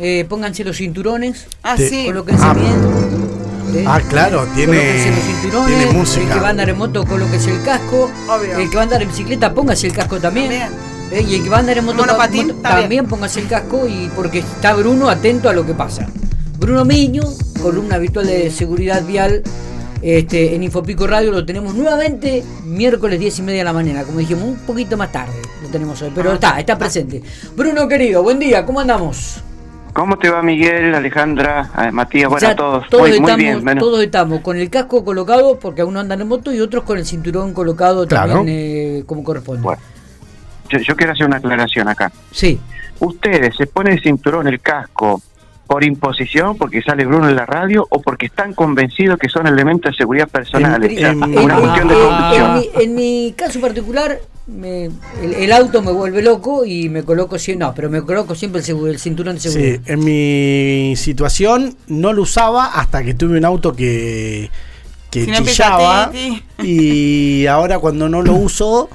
eh, 0.00 0.24
pónganse 0.28 0.64
los 0.64 0.76
cinturones, 0.78 1.46
Ah, 1.62 1.76
sí. 1.76 2.04
colóquense 2.06 2.42
Ah. 2.44 2.54
bien. 2.54 2.74
¿eh? 3.76 3.84
Ah, 3.86 4.00
claro, 4.08 4.46
tiene, 4.54 4.72
Colóquense 4.78 5.10
los 5.10 5.20
cinturones, 5.24 5.66
tiene 5.68 5.82
el 5.84 5.88
que 5.90 5.94
música. 5.96 6.36
va 6.40 6.46
a 6.48 6.50
andar 6.50 6.68
en 6.70 6.78
moto, 6.78 7.04
colóquese 7.06 7.50
el 7.52 7.62
casco. 7.62 8.10
Obvio. 8.28 8.58
El 8.58 8.68
que 8.70 8.74
va 8.76 8.82
a 8.82 8.84
andar 8.84 9.02
en 9.02 9.08
bicicleta, 9.08 9.52
póngase 9.54 9.86
el 9.86 9.92
casco 9.92 10.18
también. 10.18 10.48
También. 10.48 10.68
Eh, 11.12 11.26
y 11.28 11.34
el 11.36 11.42
que 11.42 11.48
va 11.50 11.56
a 11.58 11.60
andar 11.60 11.76
en 11.78 11.84
moto, 11.84 11.98
Monopatín, 11.98 12.48
moto- 12.48 12.60
también. 12.62 12.80
también 12.82 13.06
póngase 13.06 13.40
el 13.40 13.48
casco 13.48 13.86
y 13.88 14.08
porque 14.16 14.38
está 14.40 14.74
Bruno 14.74 15.08
atento 15.08 15.48
a 15.48 15.52
lo 15.52 15.66
que 15.66 15.74
pasa. 15.74 16.06
Bruno 16.58 16.84
Miño, 16.84 17.22
columna 17.60 17.96
habitual 17.96 18.26
de 18.26 18.50
seguridad 18.50 19.04
vial 19.04 19.42
este, 20.02 20.54
en 20.54 20.62
Infopico 20.62 21.06
Radio, 21.06 21.30
lo 21.30 21.44
tenemos 21.44 21.74
nuevamente 21.74 22.42
miércoles 22.64 23.18
10 23.20 23.38
y 23.40 23.42
media 23.42 23.58
de 23.58 23.64
la 23.64 23.72
mañana, 23.72 24.02
como 24.04 24.18
dijimos, 24.18 24.44
un 24.44 24.56
poquito 24.66 24.96
más 24.96 25.10
tarde 25.12 25.34
lo 25.62 25.68
tenemos 25.68 26.00
hoy, 26.00 26.10
pero 26.14 26.32
está, 26.32 26.58
está 26.58 26.78
presente. 26.78 27.22
Bruno 27.56 27.86
querido, 27.86 28.22
buen 28.22 28.38
día, 28.38 28.64
¿cómo 28.64 28.80
andamos? 28.80 29.42
¿Cómo 29.92 30.16
te 30.18 30.30
va 30.30 30.40
Miguel, 30.42 30.94
Alejandra, 30.94 31.68
eh, 31.78 31.90
Matías? 31.90 32.28
Bueno, 32.30 32.46
Ya 32.46 32.52
a 32.52 32.56
todos. 32.56 32.88
todos 32.88 33.02
muy, 33.02 33.10
muy 33.10 33.16
estamos, 33.18 33.36
bien. 33.38 33.64
Bueno, 33.64 33.80
todos 33.80 34.02
estamos 34.02 34.40
con 34.40 34.56
el 34.56 34.70
casco 34.70 35.04
colocado 35.04 35.58
porque 35.58 35.80
algunos 35.82 36.02
andan 36.02 36.20
en 36.20 36.28
moto 36.28 36.52
y 36.52 36.60
otros 36.60 36.84
con 36.84 36.96
el 36.98 37.04
cinturón 37.04 37.52
colocado 37.52 38.06
Claro. 38.06 38.34
también 38.34 38.56
eh, 38.58 39.02
como 39.06 39.24
corresponde. 39.24 39.62
Bueno. 39.62 39.82
yo, 40.68 40.78
yo 40.78 40.96
quiero 40.96 41.12
hacer 41.12 41.26
una 41.26 41.36
aclaración 41.38 41.88
acá. 41.88 42.10
Sí, 42.30 42.60
¿Ustedes 43.00 43.56
se 43.56 43.66
ponen 43.66 43.94
el 43.94 44.02
cinturón, 44.02 44.46
el 44.46 44.60
casco, 44.60 45.20
por 45.66 45.82
imposición, 45.84 46.56
porque 46.58 46.82
sale 46.82 47.06
Bruno 47.06 47.28
en 47.30 47.34
la 47.36 47.46
radio, 47.46 47.86
o 47.90 48.00
porque 48.02 48.26
están 48.26 48.52
convencidos 48.54 49.18
que 49.18 49.28
son 49.28 49.46
elementos 49.46 49.92
de 49.92 49.96
seguridad 49.96 50.28
personales? 50.28 50.92
En- 50.98 51.22
en- 51.22 51.38
una 51.38 51.54
en- 51.54 51.60
cuestión 51.60 51.88
de 51.88 51.94
convicción. 51.94 52.50
en, 52.50 52.54
mi, 52.54 52.68
en 52.84 52.94
mi 52.94 53.34
caso 53.36 53.58
particular, 53.60 54.18
me- 54.50 54.86
el, 55.22 55.34
el 55.34 55.52
auto 55.52 55.80
me 55.82 55.92
vuelve 55.92 56.22
loco 56.22 56.64
y 56.64 56.88
me 56.88 57.02
coloco 57.04 57.38
siempre, 57.38 57.66
no, 57.66 57.74
pero 57.74 57.88
me 57.90 58.02
coloco 58.02 58.34
siempre 58.34 58.60
el, 58.60 58.64
seguro- 58.66 58.90
el 58.90 58.98
cinturón 58.98 59.36
de 59.36 59.40
seguridad. 59.40 59.76
Sí, 59.84 59.92
en 59.92 60.04
mi 60.04 60.96
situación 60.96 61.76
no 61.86 62.12
lo 62.12 62.22
usaba 62.22 62.66
hasta 62.66 63.02
que 63.04 63.14
tuve 63.14 63.38
un 63.38 63.44
auto 63.44 63.74
que, 63.74 64.50
que 65.10 65.24
Si 65.24 65.30
no 65.30 65.36
empieza 65.38 65.64
chillaba 65.64 66.10
ti, 66.10 66.42
y 66.62 67.46
ahora 67.46 67.78
cuando 67.78 68.08
no 68.08 68.22
lo 68.22 68.34
uso 68.34 68.88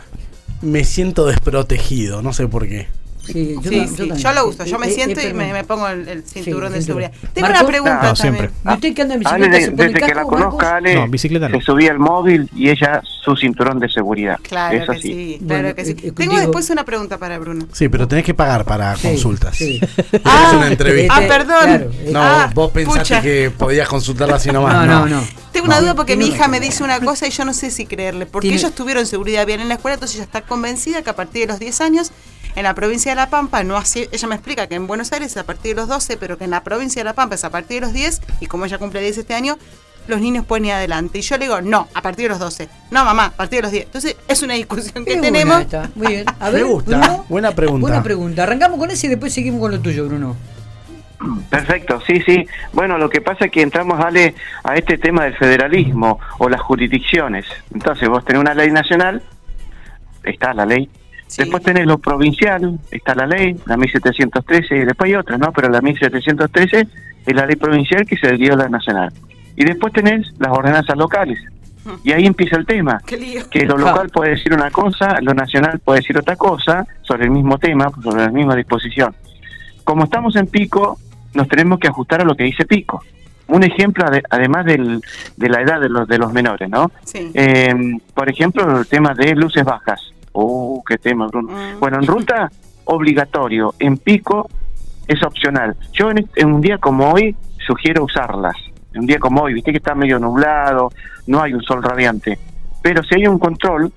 me 0.62 0.84
siento 0.84 1.26
desprotegido, 1.26 2.22
no 2.22 2.34
sé 2.34 2.48
por 2.48 2.68
qué. 2.68 2.88
Sí, 3.26 3.56
yo 3.62 3.72
Sí, 3.72 4.12
yo 4.16 4.34
lo 4.34 4.48
uso, 4.48 4.66
yo 4.66 4.78
me 4.80 4.88
Eh, 4.88 4.90
eh, 4.92 4.94
siento 4.94 5.22
y 5.22 5.26
eh, 5.26 5.34
me, 5.34 5.52
me 5.54 5.64
pongo 5.64 5.88
el, 5.88 6.08
el 6.08 6.24
cinturón 6.24 6.72
Sí, 6.72 6.80
de 6.80 6.86
seguridad. 6.86 7.12
Tengo 7.34 7.48
una 7.50 7.66
pregunta 7.66 8.00
No, 8.04 8.10
No, 8.10 8.16
siempre. 8.16 8.48
también. 8.50 8.64
¿Y 8.66 8.74
usted 8.76 8.94
que 8.96 9.02
anda 9.02 9.16
en 9.16 9.28
Ale, 9.28 9.48
bicicleta 9.50 9.66
se 9.66 9.72
pone 9.72 9.94
que 9.94 10.00
la 10.00 10.14
casco, 10.14 10.30
conozca, 10.30 10.50
Marcos? 10.66 10.72
Ale, 10.74 10.96
No, 10.96 11.08
bicicleta 11.08 11.50
no. 11.50 11.60
se 11.60 11.66
subía 11.66 11.92
al 11.92 12.00
móvil 12.00 12.50
y 12.56 12.70
ella 12.70 13.02
su 13.24 13.36
cinturón 13.36 13.80
de 13.80 13.90
seguridad. 13.90 14.38
Claro 14.44 14.78
Eso 14.78 14.92
que 14.94 15.00
sí, 15.02 15.38
claro 15.46 15.62
Bueno, 15.64 15.76
que 15.76 15.86
sí. 15.86 15.96
eh, 16.04 16.12
Tengo 16.12 16.38
después 16.38 16.70
una 16.70 16.84
pregunta 16.86 17.18
para 17.18 17.40
Bruno. 17.40 17.68
Sí, 17.72 17.90
pero 17.90 18.08
tenés 18.08 18.24
que 18.26 18.34
pagar 18.36 18.66
para 18.66 18.96
Sí, 18.96 19.08
consultas. 19.08 19.56
sí. 19.58 19.80
Ah, 20.24 20.48
es 20.50 20.54
una 20.58 20.68
entrevista. 20.68 21.14
Ah, 21.16 21.22
perdón. 21.28 21.64
Claro, 21.66 21.92
eh, 21.92 22.10
No, 22.12 22.20
Ah, 22.22 22.52
vos 22.54 22.72
pensaste 22.72 23.00
pucha. 23.02 23.22
que 23.22 23.52
podías 23.58 23.88
consultarla 23.88 24.36
así 24.36 24.50
nomás. 24.52 24.86
no, 24.86 24.86
no, 24.86 25.06
no. 25.08 25.24
Tengo 25.52 25.68
una 25.68 25.76
No. 25.78 25.82
duda 25.84 25.96
porque 25.96 26.16
mi 26.18 26.28
hija 26.28 26.48
me 26.48 26.60
dice 26.60 26.84
una 26.84 27.00
cosa 27.00 27.28
y 27.28 27.32
yo 27.32 27.46
no 27.46 27.54
sé 27.54 27.72
si 27.72 27.86
creerle. 27.86 28.26
Porque 28.26 28.54
ellos 28.54 28.74
tuvieron 28.76 29.06
seguridad 29.06 29.46
bien 29.46 29.62
en 29.62 29.70
la 29.70 29.76
escuela, 29.76 29.94
entonces 29.96 30.18
ella 30.18 30.26
está 30.26 30.42
convencida 30.42 31.02
que 31.02 31.10
a 31.10 31.16
partir 31.16 31.42
de 31.44 31.48
los 31.48 31.60
10 31.60 31.82
años, 31.82 32.12
en 32.56 32.64
la 32.64 32.74
provincia 32.74 33.12
de 33.12 33.16
La 33.16 33.30
Pampa, 33.30 33.64
no 33.64 33.78
así, 33.78 34.08
ella 34.12 34.28
me 34.28 34.36
explica 34.36 34.68
que 34.68 34.76
en 34.76 34.88
Buenos 34.88 35.12
Aires 35.12 35.32
es 35.32 35.38
a 35.38 35.44
partir 35.44 35.76
de 35.76 35.82
los 35.82 35.90
12, 35.90 36.18
pero 36.18 36.38
que 36.38 36.46
en 36.46 36.52
la 36.52 36.64
provincia 36.64 37.02
de 37.02 37.06
La 37.06 37.14
Pampa 37.14 37.36
es 37.36 37.44
a 37.44 37.50
partir 37.50 37.82
de 37.82 37.88
los 37.88 37.94
10, 37.94 38.22
y 38.40 38.46
como 38.48 38.66
ella 38.66 38.78
cumple 38.78 39.02
10 39.02 39.18
este 39.18 39.34
año, 39.34 39.58
los 40.08 40.22
niños 40.22 40.46
pueden 40.46 40.66
ir 40.66 40.72
adelante. 40.72 41.20
Y 41.20 41.22
yo 41.22 41.38
le 41.38 41.46
digo, 41.46 41.62
no, 41.62 41.88
a 41.94 42.02
partir 42.02 42.26
de 42.26 42.30
los 42.30 42.40
12. 42.40 42.70
No, 42.92 43.04
mamá, 43.06 43.26
a 43.26 43.32
partir 43.32 43.58
de 43.58 43.64
los 43.64 43.72
10. 43.72 43.86
Entonces, 43.86 44.16
es 44.28 44.44
una 44.44 44.54
discusión 44.54 45.04
que 45.06 45.18
tenemos. 45.18 45.56
buena 45.56 45.62
esta, 45.62 45.90
Muy 45.96 46.08
bien. 46.08 46.26
A 46.40 46.50
ver, 46.50 46.64
Me 46.64 46.70
gusta. 46.70 46.98
Bruno. 46.98 47.26
Buena 47.28 47.52
pregunta. 47.52 47.82
Buena 47.82 48.04
pregunta. 48.04 48.44
Arrancamos 48.44 48.80
con 48.80 48.92
ese 48.92 49.08
y 49.08 49.10
después 49.10 49.34
seguimos 49.34 49.60
con 49.60 49.72
lo 49.72 49.80
tuyo, 49.80 50.06
Bruno. 50.06 50.36
Perfecto, 51.50 52.02
sí, 52.06 52.22
sí. 52.26 52.48
Bueno, 52.74 52.98
lo 52.98 53.10
que 53.10 53.22
pasa 53.22 53.46
es 53.46 53.52
que 53.52 53.62
entramos, 53.62 54.00
Ale, 54.04 54.36
a 54.64 54.76
este 54.76 54.98
tema 54.98 55.24
del 55.24 55.36
federalismo 55.36 56.20
o 56.38 56.50
las 56.50 56.62
jurisdicciones. 56.62 57.46
Entonces, 57.74 58.08
vos 58.10 58.24
tenés 58.26 58.42
una 58.42 58.54
ley 58.54 58.70
nacional, 58.72 59.24
está 60.24 60.54
la 60.54 60.66
ley. 60.66 60.90
Sí. 61.28 61.42
Después 61.42 61.64
tenés 61.64 61.86
lo 61.88 61.98
provincial, 61.98 62.80
está 62.92 63.16
la 63.16 63.26
ley, 63.26 63.56
la 63.66 63.78
1713, 63.78 64.76
y 64.76 64.80
después 64.86 65.10
hay 65.10 65.16
otras, 65.16 65.40
¿no? 65.40 65.52
Pero 65.52 65.70
la 65.70 65.82
1713 65.82 66.88
es 67.26 67.36
la 67.36 67.46
ley 67.46 67.56
provincial 67.56 68.06
que 68.06 68.16
se 68.18 68.32
dio 68.34 68.54
a 68.54 68.58
la 68.58 68.70
nacional. 68.70 69.12
Y 69.56 69.66
después 69.66 69.92
tenés 69.94 70.32
las 70.40 70.52
ordenanzas 70.52 70.96
locales. 70.98 71.40
Y 72.04 72.12
ahí 72.14 72.26
empieza 72.26 72.56
el 72.58 72.66
tema. 72.66 73.00
Qué 73.06 73.16
lío. 73.18 73.48
Que 73.50 73.66
lo 73.66 73.78
local 73.78 74.10
puede 74.10 74.32
decir 74.32 74.54
una 74.54 74.72
cosa, 74.72 75.20
lo 75.22 75.34
nacional 75.34 75.80
puede 75.80 76.00
decir 76.00 76.18
otra 76.18 76.36
cosa, 76.36 76.86
sobre 77.04 77.26
el 77.26 77.32
mismo 77.32 77.58
tema, 77.60 77.90
sobre 78.04 78.24
la 78.26 78.32
misma 78.32 78.56
disposición. 78.56 79.16
Como 79.84 80.04
estamos 80.06 80.36
en 80.36 80.48
pico, 80.48 80.98
nos 81.36 81.48
tenemos 81.48 81.80
que 81.80 81.88
ajustar 81.88 82.22
a 82.22 82.26
lo 82.26 82.36
que 82.36 82.44
dice 82.44 82.66
pico. 82.66 83.04
Un 83.48 83.64
ejemplo, 83.64 84.04
ade- 84.06 84.24
además 84.32 84.66
del, 84.66 85.00
de 85.38 85.50
la 85.50 85.62
edad 85.62 85.80
de 85.80 85.90
los, 85.90 86.08
de 86.08 86.18
los 86.18 86.34
menores, 86.34 86.68
¿no? 86.70 86.92
Sí. 87.04 87.30
Eh, 87.36 87.72
por 88.16 88.28
ejemplo, 88.30 88.80
el 88.80 88.88
tema 88.88 89.14
de 89.14 89.36
luces 89.36 89.64
bajas. 89.64 90.02
Oh, 90.38 90.84
qué 90.86 90.98
tema, 90.98 91.28
Bruno. 91.28 91.54
Mm. 91.54 91.80
Bueno, 91.80 91.98
en 91.98 92.06
ruta, 92.06 92.52
obligatorio. 92.84 93.74
En 93.80 93.98
pico, 93.98 94.50
es 95.08 95.24
opcional. 95.24 95.78
Yo 95.94 96.12
en, 96.12 96.30
en 96.36 96.54
un 96.54 96.60
día 96.62 96.78
como 96.78 97.10
hoy, 97.12 97.36
sugiero 97.66 98.04
usarlas. 98.04 98.56
En 98.94 99.02
un 99.02 99.08
día 99.08 99.18
como 99.18 99.42
hoy, 99.44 99.54
viste 99.54 99.72
que 99.72 99.78
está 99.78 99.96
medio 99.96 100.20
nublado, 100.20 100.92
no 101.28 101.42
hay 101.42 101.54
un 101.54 101.64
sol 101.64 101.82
radiante. 101.82 102.38
Pero 102.82 103.02
si 103.04 103.16
hay 103.16 103.28
un 103.28 103.40
control, 103.40 103.94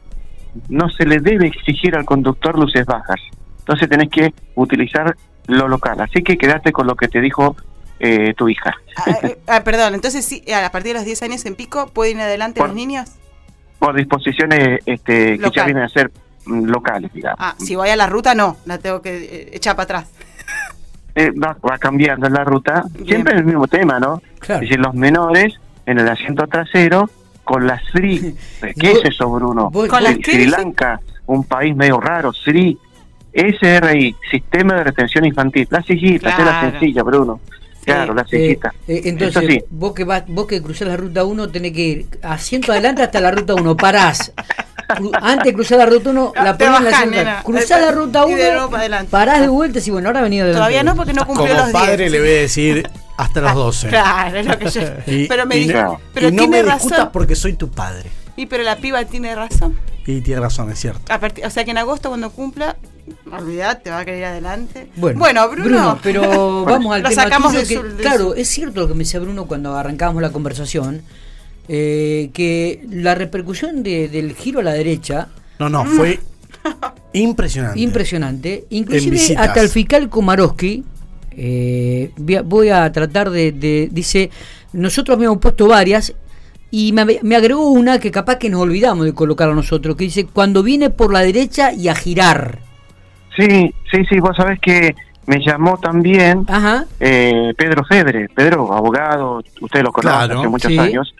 no 0.68 0.88
se 0.90 1.04
le 1.06 1.18
debe 1.18 1.48
exigir 1.48 1.96
al 1.96 2.04
conductor 2.04 2.56
luces 2.56 2.86
bajas. 2.86 3.20
Entonces 3.58 3.88
tenés 3.88 4.08
que 4.08 4.32
utilizar 4.54 5.16
lo 5.48 5.66
local. 5.66 6.00
Así 6.00 6.22
que 6.22 6.38
quédate 6.38 6.72
con 6.72 6.86
lo 6.86 6.94
que 6.94 7.08
te 7.08 7.20
dijo 7.20 7.56
eh, 7.98 8.32
tu 8.36 8.48
hija. 8.48 8.74
Ah, 8.96 9.10
eh, 9.24 9.38
ah, 9.48 9.64
perdón, 9.64 9.94
entonces 9.94 10.24
sí, 10.24 10.44
a 10.52 10.70
partir 10.70 10.92
de 10.92 11.00
los 11.00 11.04
10 11.04 11.22
años 11.22 11.44
en 11.46 11.56
pico, 11.56 11.88
¿pueden 11.88 12.18
ir 12.18 12.22
adelante 12.22 12.60
Por- 12.60 12.68
los 12.68 12.76
niños? 12.76 13.10
Por 13.80 13.94
disposiciones 13.96 14.80
este, 14.86 15.38
que 15.38 15.50
ya 15.52 15.64
vienen 15.64 15.84
a 15.84 15.88
ser 15.88 16.10
locales, 16.48 17.12
digamos. 17.12 17.38
Ah, 17.40 17.54
si 17.58 17.76
voy 17.76 17.88
a 17.90 17.96
la 17.96 18.06
ruta, 18.06 18.34
no, 18.34 18.56
la 18.66 18.78
tengo 18.78 19.00
que 19.02 19.16
eh, 19.16 19.50
echar 19.52 19.76
para 19.76 19.84
atrás. 19.84 20.08
Eh, 21.14 21.30
va, 21.32 21.56
va 21.68 21.78
cambiando 21.78 22.28
la 22.28 22.44
ruta, 22.44 22.84
Bien. 22.94 23.06
siempre 23.06 23.36
el 23.36 23.44
mismo 23.44 23.66
tema, 23.66 23.98
¿no? 23.98 24.22
Claro. 24.38 24.62
Es 24.62 24.68
decir, 24.68 24.78
los 24.78 24.94
menores 24.94 25.54
en 25.86 25.98
el 25.98 26.08
asiento 26.08 26.46
trasero 26.46 27.10
con 27.44 27.66
la 27.66 27.80
SRI. 27.90 28.34
¿Qué 28.78 28.92
es 28.92 29.00
eso, 29.04 29.28
Bruno? 29.30 29.70
¿Con 29.70 30.02
la 30.02 30.12
Sri-? 30.12 30.46
Lanka, 30.46 31.00
un 31.26 31.44
país 31.44 31.74
medio 31.74 31.98
raro, 32.00 32.32
SRI. 32.32 32.78
SRI, 33.32 34.16
Sistema 34.30 34.74
de 34.74 34.84
Retención 34.84 35.24
Infantil. 35.24 35.66
La 35.70 35.82
sillita, 35.82 36.30
es 36.30 36.38
la 36.38 36.44
Claro. 36.44 36.70
sencilla, 36.70 37.02
Bruno. 37.02 37.40
Claro, 37.84 38.12
la 38.12 38.22
Eh, 38.22 38.26
sillita. 38.28 38.74
eh, 38.86 39.00
entonces, 39.04 39.44
sí. 39.48 39.64
vos 39.70 39.94
que 39.94 40.04
vas, 40.04 40.24
vos 40.28 40.46
que 40.46 40.60
cruzás 40.62 40.88
la 40.88 40.96
ruta 40.96 41.24
1 41.24 41.48
tenés 41.48 41.72
que 41.72 41.80
ir 41.80 42.06
asiento 42.22 42.72
adelante 42.72 43.02
hasta 43.02 43.20
la 43.20 43.30
ruta 43.30 43.54
1, 43.54 43.76
parás. 43.76 44.32
Antes 45.20 45.44
de 45.44 45.54
cruzar 45.54 45.78
la 45.78 45.86
ruta 45.86 46.10
1, 46.10 46.32
Ah, 46.36 46.44
la 46.44 46.56
te 46.56 46.64
ponés 46.64 46.78
en 46.78 46.84
la 46.84 46.90
asiento. 46.96 47.16
nena. 47.16 47.42
Cruzás 47.42 47.80
la 47.80 47.90
ruta 47.90 48.20
Y 48.28 48.32
1, 48.32 48.36
de 48.42 48.52
nuevo 48.52 48.70
para 48.70 48.80
adelante. 48.80 49.10
parás 49.10 49.40
de 49.40 49.48
vuelta 49.48 49.78
y 49.78 49.80
decís, 49.80 49.92
bueno, 49.92 50.08
ahora 50.08 50.20
ha 50.20 50.22
venido 50.22 50.46
de 50.46 50.52
Todavía 50.54 50.82
no, 50.82 50.94
porque 50.96 51.12
no 51.12 51.26
cumplió 51.26 51.48
Como 51.48 51.60
los 51.64 51.70
padre 51.72 51.96
10. 52.08 52.12
le 52.12 52.20
voy 52.20 52.28
a 52.28 52.32
decir 52.40 52.90
hasta 53.16 53.40
los 53.40 53.54
12. 53.54 53.88
Claro, 53.90 54.38
es 54.38 54.46
lo 54.46 54.58
que 54.58 54.70
yo. 54.70 54.80
Y, 55.06 55.26
pero 55.28 55.46
me 55.46 55.56
y 55.56 55.66
dijo, 55.68 55.78
no, 55.82 56.00
pero 56.14 56.28
y 56.28 56.32
no 56.32 56.38
tiene 56.38 56.62
me 56.62 56.72
discutas 56.72 56.98
razón. 56.98 57.10
porque 57.12 57.36
soy 57.36 57.52
tu 57.54 57.70
padre. 57.70 58.08
Y 58.36 58.46
pero 58.46 58.62
la 58.62 58.76
piba 58.76 59.04
tiene 59.04 59.34
razón. 59.34 59.78
Y 60.06 60.20
tiene 60.22 60.40
razón, 60.40 60.70
es 60.70 60.78
cierto. 60.80 61.12
A 61.12 61.18
partir- 61.20 61.44
o 61.44 61.50
sea 61.50 61.64
que 61.66 61.70
en 61.72 61.78
agosto 61.78 62.08
cuando 62.08 62.30
cumpla, 62.30 62.76
olvidate, 63.30 63.82
te 63.84 63.90
va 63.90 63.98
a 63.98 64.04
querer 64.06 64.20
ir 64.20 64.24
adelante. 64.24 64.88
Bueno, 64.96 65.46
Bruno. 65.50 65.98
pero 66.02 66.64
vamos 66.64 66.94
al 66.94 67.02
Lo 67.02 67.10
tema 67.10 67.22
sacamos 67.24 67.48
tuyo 67.52 67.60
de 67.62 67.66
que, 67.68 67.74
su- 67.76 67.96
de 67.96 68.02
claro, 68.02 68.30
su- 68.30 68.34
es 68.34 68.48
cierto 68.48 68.80
lo 68.80 68.88
que 68.88 68.94
me 68.94 69.00
decía 69.00 69.20
Bruno 69.20 69.44
cuando 69.46 69.76
arrancábamos 69.76 70.22
la 70.22 70.30
conversación, 70.30 71.02
eh, 71.68 72.30
que 72.32 72.84
la 72.90 73.14
repercusión 73.14 73.82
de- 73.82 74.08
del 74.08 74.34
giro 74.34 74.60
a 74.60 74.62
la 74.62 74.72
derecha, 74.72 75.28
No, 75.58 75.68
no, 75.68 75.84
fue 75.84 76.18
impresionante. 77.12 77.80
impresionante, 77.80 78.64
inclusive 78.70 79.36
hasta 79.36 79.60
el 79.60 79.68
fiscal 79.68 80.08
Komarowski, 80.08 80.84
eh, 81.32 82.10
voy 82.44 82.68
a- 82.70 82.90
tratar 82.92 83.30
de, 83.30 83.52
de- 83.52 83.88
dice, 83.92 84.30
nosotros 84.72 85.16
habíamos 85.16 85.38
puesto 85.38 85.66
varias 85.68 86.14
y 86.70 86.92
me, 86.92 87.04
me 87.22 87.36
agregó 87.36 87.70
una 87.70 87.98
que 87.98 88.10
capaz 88.10 88.36
que 88.36 88.50
nos 88.50 88.60
olvidamos 88.60 89.06
de 89.06 89.14
colocar 89.14 89.48
a 89.48 89.54
nosotros, 89.54 89.96
que 89.96 90.04
dice, 90.04 90.26
cuando 90.26 90.62
viene 90.62 90.90
por 90.90 91.12
la 91.12 91.20
derecha 91.20 91.72
y 91.72 91.88
a 91.88 91.94
girar. 91.94 92.58
Sí, 93.36 93.72
sí, 93.90 94.04
sí, 94.08 94.18
vos 94.20 94.36
sabés 94.36 94.58
que 94.60 94.94
me 95.26 95.38
llamó 95.44 95.78
también 95.78 96.44
Ajá. 96.48 96.86
eh, 96.98 97.52
Pedro 97.56 97.84
Fedre, 97.84 98.28
Pedro, 98.34 98.72
abogado, 98.72 99.42
usted 99.60 99.82
lo 99.82 99.92
conoce 99.92 100.14
Claro, 100.26 100.40
hace 100.40 100.48
muchos 100.48 100.72
sí. 100.72 100.78
años, 100.78 101.14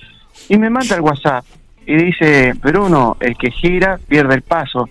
y 0.49 0.59
me 0.59 0.71
manda 0.71 0.97
el 0.97 1.03
WhatsApp 1.03 1.45
y 1.87 1.97
dice, 1.97 2.53
Bruno, 2.63 3.17
el 3.21 3.37
que 3.37 3.51
gira 3.51 3.99
pierde 4.09 4.35
el 4.35 4.43
paso. 4.43 4.89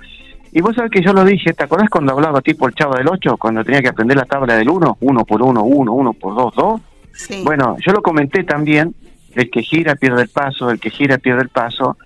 Y 0.52 0.62
vos 0.62 0.76
sabés 0.76 0.92
que 0.92 1.02
yo 1.02 1.14
lo 1.14 1.24
dije, 1.24 1.54
¿te 1.54 1.64
acordás 1.64 1.90
cuando 1.90 2.14
hablaba 2.14 2.42
tipo 2.42 2.68
el 2.68 2.74
chavo 2.74 2.96
del 2.96 3.08
8, 3.08 3.38
cuando 3.38 3.64
tenía 3.64 3.82
que 3.82 3.90
aprender 3.90 4.18
la 4.18 4.26
tabla 4.26 4.56
del 4.56 4.70
1? 4.70 4.98
1 5.00 5.26
por 5.26 5.42
1, 5.42 5.64
1, 5.64 5.92
1 5.92 6.14
por 6.14 6.36
2, 6.36 6.54
2. 6.56 6.82
Sí. 7.14 7.42
Bueno, 7.44 7.76
yo 7.86 7.92
lo 7.92 8.02
comenté 8.02 8.44
también, 8.44 8.96
el 9.36 9.50
que 9.52 9.62
gira 9.62 9.96
pierde 9.96 10.24
el 10.24 10.30
paso, 10.30 10.72
el 10.72 10.80
que 10.80 10.90
gira 10.90 11.18
pierde 11.18 11.44
el 11.44 11.50
paso. 11.50 11.98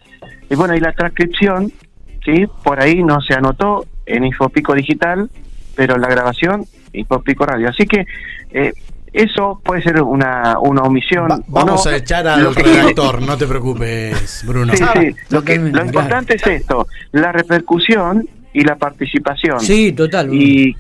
Y 0.50 0.56
bueno, 0.56 0.76
y 0.76 0.80
la 0.80 0.92
transcripción, 0.92 1.72
¿sí? 2.26 2.46
Por 2.64 2.82
ahí 2.82 3.04
no 3.04 3.22
se 3.22 3.34
anotó 3.34 3.86
en 4.06 4.26
Infopico 4.26 4.74
Digital, 4.74 5.30
pero 5.76 5.98
la 5.98 6.10
grabación, 6.10 6.66
Infopico 6.92 7.46
Radio. 7.46 7.70
Así 7.70 7.86
que 7.86 8.06
Eh, 8.54 8.74
eso 9.14 9.60
puede 9.64 9.82
ser 9.82 10.02
una, 10.02 10.58
una 10.60 10.82
omisión. 10.84 11.30
Va- 11.30 11.40
vamos 11.48 11.86
no. 11.86 11.92
a 11.92 11.96
echar 11.98 12.28
al 12.28 12.44
Lo 12.44 12.54
que- 12.54 12.64
redactor, 12.64 13.22
no 13.28 13.38
te 13.38 13.48
preocupes, 13.48 14.44
Bruno. 14.46 14.74
Sí, 14.74 14.84
sí. 14.94 15.16
Lo, 15.30 15.44
que, 15.44 15.56
Totalmente, 15.56 15.80
lo 15.80 15.86
importante 15.86 16.36
es 16.36 16.48
esto, 16.48 16.88
la 17.12 17.32
repercusión 17.32 18.28
y 18.54 18.64
la 18.64 18.76
participación. 18.76 19.60
Sí, 19.60 19.92
total. 19.94 20.34
Y 20.34 20.76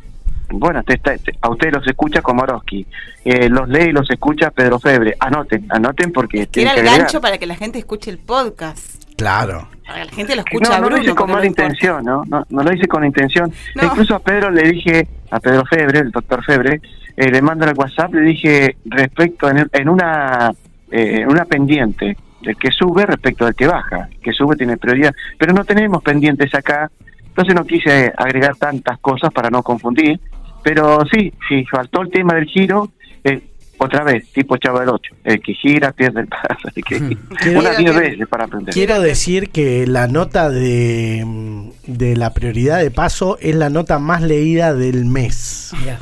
bueno, 0.53 0.83
te 0.83 0.95
está- 0.95 1.17
te- 1.17 1.37
a 1.41 1.49
ustedes 1.49 1.73
los 1.73 1.87
escucha 1.87 2.21
Komorowski, 2.21 2.85
eh, 3.23 3.47
los 3.49 3.69
lee 3.69 3.89
y 3.89 3.91
los 3.91 4.09
escucha 4.09 4.51
Pedro 4.51 4.79
Febre. 4.79 5.15
Anoten, 5.19 5.65
anoten 5.69 6.11
porque 6.11 6.47
que 6.47 6.63
el 6.63 6.83
gancho 6.83 7.21
para 7.21 7.37
que 7.37 7.45
la 7.45 7.55
gente 7.55 7.79
escuche 7.79 8.11
el 8.11 8.17
podcast. 8.17 9.00
Claro. 9.21 9.67
La 9.87 10.05
gente 10.15 10.35
lo 10.35 10.43
No, 10.59 10.69
no 10.69 10.77
Bruno. 10.81 10.89
lo 10.97 11.03
hice 11.03 11.13
con 11.15 11.31
mala 11.31 11.45
intención, 11.45 12.03
¿no? 12.03 12.23
¿no? 12.25 12.43
No 12.49 12.63
lo 12.63 12.73
hice 12.73 12.87
con 12.87 13.05
intención. 13.05 13.51
No. 13.75 13.83
Incluso 13.83 14.15
a 14.15 14.19
Pedro 14.19 14.49
le 14.49 14.63
dije, 14.71 15.07
a 15.29 15.39
Pedro 15.39 15.63
Febre, 15.65 15.99
el 15.99 16.11
doctor 16.11 16.43
Febre, 16.43 16.81
eh, 17.17 17.29
le 17.29 17.41
mando 17.41 17.65
el 17.65 17.77
WhatsApp, 17.77 18.13
le 18.15 18.21
dije 18.21 18.77
respecto 18.85 19.47
en, 19.49 19.67
en 19.71 19.89
una 19.89 20.51
eh, 20.89 21.23
una 21.27 21.45
pendiente 21.45 22.17
del 22.41 22.55
que 22.57 22.71
sube 22.71 23.05
respecto 23.05 23.45
del 23.45 23.53
que 23.53 23.67
baja. 23.67 24.07
El 24.11 24.19
que 24.21 24.31
sube 24.33 24.55
tiene 24.55 24.77
prioridad, 24.77 25.13
pero 25.37 25.53
no 25.53 25.63
tenemos 25.65 26.01
pendientes 26.01 26.53
acá, 26.55 26.89
entonces 27.27 27.53
no 27.53 27.63
quise 27.65 28.11
agregar 28.17 28.55
tantas 28.55 28.97
cosas 28.99 29.31
para 29.31 29.49
no 29.51 29.61
confundir. 29.61 30.19
Pero 30.63 31.05
sí, 31.11 31.31
sí, 31.47 31.63
faltó 31.65 32.01
el 32.01 32.09
tema 32.09 32.33
del 32.33 32.45
giro. 32.45 32.89
eh, 33.23 33.39
otra 33.83 34.03
vez, 34.03 34.31
tipo 34.31 34.55
8, 34.55 35.15
el 35.23 35.41
que 35.41 35.53
gira 35.53 35.91
pierde 35.91 36.21
el 36.21 36.27
paso, 36.27 36.67
así 36.67 36.81
que 36.83 37.17
Quiero- 37.41 37.59
unas 37.59 37.77
10 37.77 37.95
veces 37.95 38.27
para 38.27 38.45
aprender. 38.45 38.73
Quiero 38.73 39.01
decir 39.01 39.49
que 39.49 39.87
la 39.87 40.07
nota 40.07 40.49
de, 40.49 41.23
mm, 41.25 41.69
de 41.87 42.15
la 42.15 42.33
prioridad 42.33 42.79
de 42.79 42.91
paso 42.91 43.37
es 43.41 43.55
la 43.55 43.69
nota 43.69 43.99
más 43.99 44.21
leída 44.21 44.73
del 44.73 45.05
mes. 45.05 45.71
Mirá. 45.79 45.99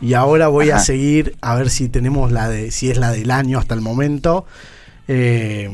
Y 0.00 0.14
ahora 0.14 0.48
voy 0.48 0.70
a 0.70 0.78
seguir 0.80 1.36
a 1.42 1.54
ver 1.54 1.70
si 1.70 1.88
tenemos 1.88 2.32
la 2.32 2.48
de, 2.48 2.70
si 2.72 2.90
es 2.90 2.96
la 2.98 3.12
del 3.12 3.30
año 3.30 3.58
hasta 3.58 3.74
el 3.74 3.80
momento. 3.82 4.46
Eh, 5.08 5.68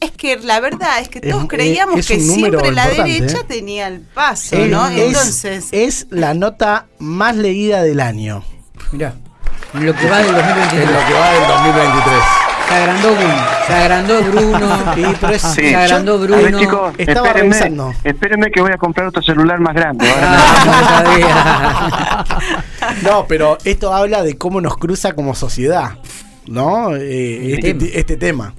Es 0.00 0.12
que 0.12 0.36
la 0.38 0.60
verdad 0.60 1.00
es 1.00 1.08
que 1.08 1.20
todos 1.20 1.42
es- 1.44 1.48
creíamos 1.48 1.98
es 2.00 2.06
que 2.08 2.18
siempre 2.20 2.72
la 2.72 2.88
derecha 2.88 3.38
¿eh? 3.40 3.44
tenía 3.46 3.88
el 3.88 4.00
paso, 4.00 4.56
es, 4.56 4.70
¿no? 4.70 4.88
es- 4.88 4.98
Entonces, 4.98 5.68
es 5.72 6.06
la 6.10 6.34
nota 6.34 6.86
más 6.98 7.36
leída 7.36 7.82
del 7.82 8.00
año. 8.00 8.42
Mirá. 8.92 9.14
En 9.74 9.86
lo 9.86 9.94
que 9.94 10.08
va 10.08 10.18
del 10.18 10.28
En 10.28 10.34
2023. 10.34 10.90
lo 10.90 11.06
que 11.06 11.14
va 11.14 11.32
del 11.32 11.46
2023. 11.48 12.18
Se 12.68 12.74
agrandó 12.74 13.14
Bruno. 13.14 13.34
Se 13.66 13.72
agrandó 13.74 14.22
Bruno. 14.22 14.94
Sí, 14.94 15.02
pero 15.20 15.32
es- 15.34 15.42
Sí. 15.42 15.68
Se 15.68 15.76
agrandó 15.76 16.18
ver, 16.18 16.30
Bruno. 16.30 16.58
chicos, 16.58 16.94
Estaba 16.98 17.26
espérenme, 17.28 17.54
revisando. 17.56 17.94
espérenme 18.04 18.50
que 18.50 18.60
voy 18.60 18.72
a 18.72 18.76
comprar 18.76 19.06
otro 19.06 19.22
celular 19.22 19.58
más 19.60 19.74
grande. 19.74 20.08
Ahora 20.10 20.28
Ah, 20.30 20.64
no 20.66 20.88
sabía. 20.88 22.24
No, 23.02 23.26
pero 23.26 23.58
esto 23.64 23.92
habla 23.94 24.22
de 24.22 24.36
cómo 24.38 24.60
nos 24.60 24.76
cruza 24.78 25.12
como 25.14 25.34
sociedad, 25.34 25.92
¿no? 26.46 26.94
Eh, 26.96 27.54
este, 27.54 27.74
tema. 27.74 27.90
este 27.94 28.16
tema. 28.16 28.54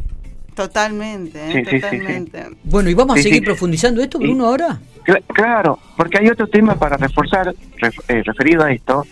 totalmente, 0.55 1.39
¿eh? 1.39 1.51
Sí, 1.53 1.59
sí, 1.59 1.65
sí, 1.69 1.75
sí. 1.75 1.81
totalmente. 1.81 2.45
Bueno, 2.63 2.89
¿y 2.89 2.93
vamos 2.93 3.17
a 3.17 3.21
seguir 3.21 3.39
sí. 3.39 3.45
profundizando 3.45 4.01
esto, 4.03 4.19
Bruno, 4.19 4.45
ahora? 4.47 4.79
Cla- 5.05 5.23
Claro, 5.33 5.79
porque 5.95 6.17
hay 6.19 6.27
otro 6.29 6.47
tema 6.47 6.75
para 6.75 6.97
reforzar 6.97 7.53
ref- 7.79 8.03
eh, 8.09 8.21
referido 8.25 8.63
a 8.65 8.71
esto, 8.71 9.05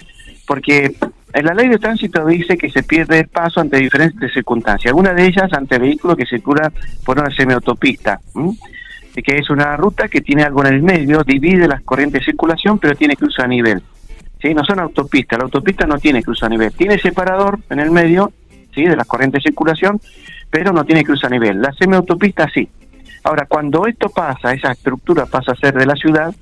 porque 0.46 0.86
en 0.86 0.96
la 1.44 1.54
ley 1.54 1.68
de 1.68 1.78
tránsito 1.78 2.26
dice 2.26 2.58
que 2.58 2.70
se 2.70 2.84
pierde 2.84 3.20
el 3.20 3.28
paso 3.28 3.60
ante 3.60 3.78
diferentes 3.78 4.32
circunstancias, 4.34 4.90
algunas 4.90 5.16
de 5.16 5.26
ellas 5.26 5.52
ante 5.54 5.78
vehículos 5.78 6.18
que 6.18 6.26
circulan 6.26 6.74
por 7.06 7.20
una 7.20 7.30
semiautopista. 7.30 8.20
Y 9.16 9.22
que 9.22 9.38
es 9.38 9.50
una 9.50 9.76
ruta 9.76 10.08
que 10.08 10.22
tiene 10.22 10.44
algo 10.44 10.64
en 10.66 10.74
el 10.74 10.84
medio, 10.84 11.24
divide 11.24 11.68
las 11.68 11.82
corrientes 11.82 12.22
de 12.22 12.26
circulación, 12.26 12.78
pero 12.80 12.96
tiene 12.96 13.16
cruce 13.16 13.42
a 13.42 13.48
nivel. 13.48 13.82
¿sí? 14.42 14.54
No 14.54 14.64
son 14.64 14.80
autopistas, 14.80 15.40
la 15.40 15.46
autopista 15.46 15.86
no 15.86 15.98
tiene 15.98 16.24
cruce 16.24 16.46
a 16.46 16.50
nivel, 16.50 16.72
tiene 16.74 16.98
separador 17.00 17.60
en 17.70 17.80
el 17.80 17.92
medio 17.92 18.32
¿sí? 18.74 18.84
de 18.84 18.96
las 18.96 19.08
corrientes 19.08 19.44
de 19.44 19.50
circulación, 19.50 20.00
pero 20.50 20.72
no 20.72 20.86
tiene 20.86 21.04
cruce 21.04 21.26
a 21.26 21.30
nivel. 21.30 21.62
La 21.62 21.74
semiautopista 21.74 22.48
sí. 22.54 22.70
Ahora, 23.24 23.46
cuando 23.46 23.88
esto 23.88 24.10
pasa, 24.10 24.54
esa 24.54 24.72
estructura 24.72 25.26
pasa 25.26 25.52
a 25.52 25.56
ser 25.56 25.74
de 25.74 25.86
la 25.86 25.96
ciudad, 25.96 26.34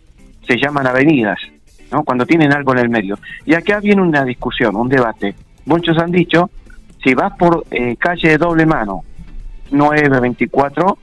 se 0.45 0.57
llaman 0.57 0.86
avenidas, 0.86 1.39
¿no? 1.91 2.03
Cuando 2.03 2.25
tienen 2.25 2.53
algo 2.53 2.73
en 2.73 2.79
el 2.79 2.89
medio. 2.89 3.17
Y 3.45 3.53
acá 3.53 3.79
viene 3.79 4.01
una 4.01 4.23
discusión, 4.23 4.75
un 4.75 4.89
debate. 4.89 5.35
Muchos 5.65 5.97
han 5.97 6.11
dicho, 6.11 6.49
si 7.03 7.13
vas 7.13 7.33
por 7.37 7.65
eh, 7.71 7.95
calle 7.97 8.29
de 8.29 8.37
doble 8.37 8.65
mano, 8.65 9.03
924, 9.71 10.97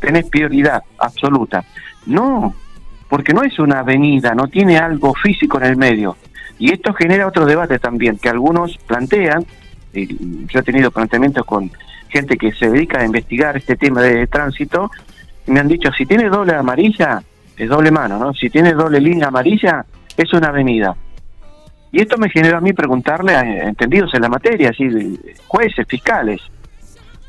tenés 0.00 0.26
prioridad 0.26 0.82
absoluta. 0.98 1.64
No, 2.06 2.54
porque 3.08 3.32
no 3.32 3.42
es 3.42 3.58
una 3.58 3.80
avenida, 3.80 4.34
no 4.34 4.48
tiene 4.48 4.78
algo 4.78 5.14
físico 5.14 5.58
en 5.58 5.64
el 5.64 5.76
medio. 5.76 6.16
Y 6.58 6.72
esto 6.72 6.92
genera 6.94 7.26
otro 7.26 7.46
debate 7.46 7.78
también, 7.78 8.18
que 8.18 8.28
algunos 8.28 8.76
plantean, 8.86 9.44
y 9.92 10.46
yo 10.46 10.60
he 10.60 10.62
tenido 10.62 10.90
planteamientos 10.90 11.44
con 11.44 11.70
gente 12.08 12.36
que 12.36 12.52
se 12.52 12.70
dedica 12.70 13.00
a 13.00 13.04
investigar 13.04 13.56
este 13.56 13.76
tema 13.76 14.02
de 14.02 14.26
tránsito, 14.26 14.90
y 15.46 15.50
me 15.50 15.60
han 15.60 15.68
dicho, 15.68 15.90
si 15.92 16.06
tiene 16.06 16.28
doble 16.28 16.54
amarilla, 16.54 17.22
es 17.56 17.68
doble 17.68 17.90
mano, 17.90 18.18
¿no? 18.18 18.34
Si 18.34 18.50
tiene 18.50 18.72
doble 18.72 19.00
línea 19.00 19.28
amarilla, 19.28 19.84
es 20.16 20.32
una 20.32 20.48
avenida. 20.48 20.94
Y 21.92 22.00
esto 22.00 22.18
me 22.18 22.28
generó 22.28 22.58
a 22.58 22.60
mí 22.60 22.72
preguntarle 22.72 23.36
a 23.36 23.42
entendidos 23.68 24.12
en 24.14 24.22
la 24.22 24.28
materia, 24.28 24.70
así, 24.70 24.88
jueces, 25.46 25.86
fiscales, 25.86 26.40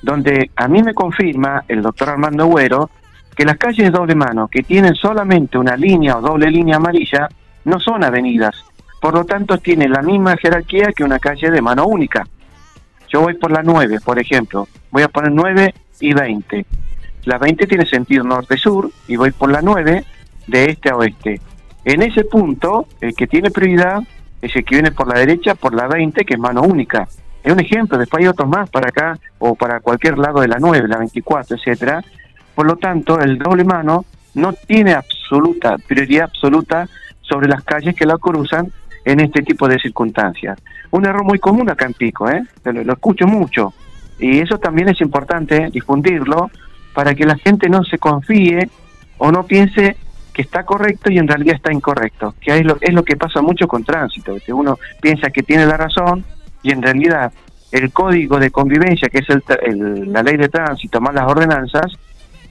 donde 0.01 0.49
a 0.55 0.67
mí 0.67 0.81
me 0.81 0.93
confirma 0.93 1.63
el 1.67 1.81
doctor 1.81 2.09
Armando 2.09 2.47
Güero 2.47 2.89
que 3.35 3.45
las 3.45 3.57
calles 3.57 3.91
doble 3.91 4.15
mano 4.15 4.47
que 4.47 4.63
tienen 4.63 4.95
solamente 4.95 5.57
una 5.57 5.75
línea 5.75 6.17
o 6.17 6.21
doble 6.21 6.49
línea 6.49 6.77
amarilla 6.77 7.27
no 7.65 7.79
son 7.79 8.03
avenidas, 8.03 8.55
por 9.01 9.13
lo 9.13 9.25
tanto 9.25 9.57
tienen 9.57 9.91
la 9.91 10.01
misma 10.01 10.37
jerarquía 10.37 10.93
que 10.95 11.03
una 11.03 11.19
calle 11.19 11.51
de 11.51 11.61
mano 11.61 11.85
única. 11.85 12.25
Yo 13.09 13.21
voy 13.21 13.35
por 13.35 13.51
la 13.51 13.61
9, 13.61 13.99
por 14.03 14.19
ejemplo, 14.19 14.67
voy 14.89 15.03
a 15.03 15.09
poner 15.09 15.31
9 15.31 15.73
y 15.99 16.13
20. 16.13 16.65
La 17.25 17.37
20 17.37 17.67
tiene 17.67 17.85
sentido 17.85 18.23
norte-sur 18.23 18.89
y 19.07 19.15
voy 19.15 19.31
por 19.31 19.51
la 19.51 19.61
9 19.61 20.05
de 20.47 20.65
este 20.65 20.89
a 20.89 20.95
oeste. 20.95 21.39
En 21.83 22.01
ese 22.01 22.23
punto, 22.23 22.87
el 23.01 23.13
que 23.15 23.27
tiene 23.27 23.51
prioridad 23.51 24.01
es 24.41 24.55
el 24.55 24.63
que 24.63 24.75
viene 24.75 24.91
por 24.91 25.07
la 25.07 25.19
derecha, 25.19 25.55
por 25.55 25.73
la 25.73 25.87
20, 25.87 26.25
que 26.25 26.33
es 26.33 26.39
mano 26.39 26.61
única. 26.61 27.07
Es 27.43 27.53
un 27.53 27.59
ejemplo, 27.59 27.97
después 27.97 28.21
hay 28.21 28.27
otros 28.27 28.49
más 28.49 28.69
para 28.69 28.89
acá 28.89 29.19
o 29.37 29.55
para 29.55 29.79
cualquier 29.79 30.17
lado 30.17 30.41
de 30.41 30.47
la 30.47 30.57
9, 30.59 30.87
la 30.87 30.97
24, 30.97 31.57
etcétera. 31.57 32.03
Por 32.55 32.65
lo 32.65 32.75
tanto, 32.77 33.19
el 33.19 33.37
doble 33.37 33.63
mano 33.63 34.05
no 34.33 34.53
tiene 34.53 34.93
absoluta 34.93 35.77
prioridad 35.77 36.25
absoluta 36.25 36.87
sobre 37.21 37.47
las 37.47 37.63
calles 37.63 37.95
que 37.95 38.05
la 38.05 38.17
cruzan 38.17 38.71
en 39.03 39.19
este 39.19 39.43
tipo 39.43 39.67
de 39.67 39.79
circunstancias. 39.79 40.57
Un 40.91 41.05
error 41.05 41.23
muy 41.23 41.39
común 41.39 41.69
acá 41.69 41.85
en 41.85 41.93
Pico, 41.93 42.29
¿eh? 42.29 42.43
lo, 42.63 42.83
lo 42.83 42.93
escucho 42.93 43.27
mucho. 43.27 43.73
Y 44.19 44.39
eso 44.39 44.57
también 44.57 44.89
es 44.89 45.01
importante 45.01 45.69
difundirlo 45.71 46.49
para 46.93 47.13
que 47.13 47.25
la 47.25 47.37
gente 47.37 47.69
no 47.69 47.83
se 47.83 47.97
confíe 47.97 48.69
o 49.17 49.31
no 49.31 49.43
piense 49.43 49.97
que 50.35 50.41
está 50.41 50.63
correcto 50.65 51.09
y 51.09 51.17
en 51.17 51.27
realidad 51.27 51.55
está 51.55 51.71
incorrecto, 51.71 52.35
que 52.41 52.57
es 52.57 52.65
lo, 52.65 52.77
es 52.81 52.93
lo 52.93 53.03
que 53.03 53.15
pasa 53.15 53.41
mucho 53.41 53.67
con 53.67 53.83
tránsito, 53.85 54.35
que 54.45 54.51
uno 54.51 54.77
piensa 55.01 55.29
que 55.29 55.43
tiene 55.43 55.65
la 55.65 55.77
razón 55.77 56.25
y 56.61 56.71
en 56.71 56.81
realidad 56.81 57.31
el 57.71 57.91
código 57.93 58.37
de 58.37 58.51
convivencia, 58.51 59.07
que 59.09 59.19
es 59.19 59.29
el, 59.29 59.41
el, 59.63 60.11
la 60.11 60.21
ley 60.21 60.35
de 60.37 60.49
tránsito 60.49 60.99
más 60.99 61.15
las 61.15 61.25
ordenanzas, 61.25 61.85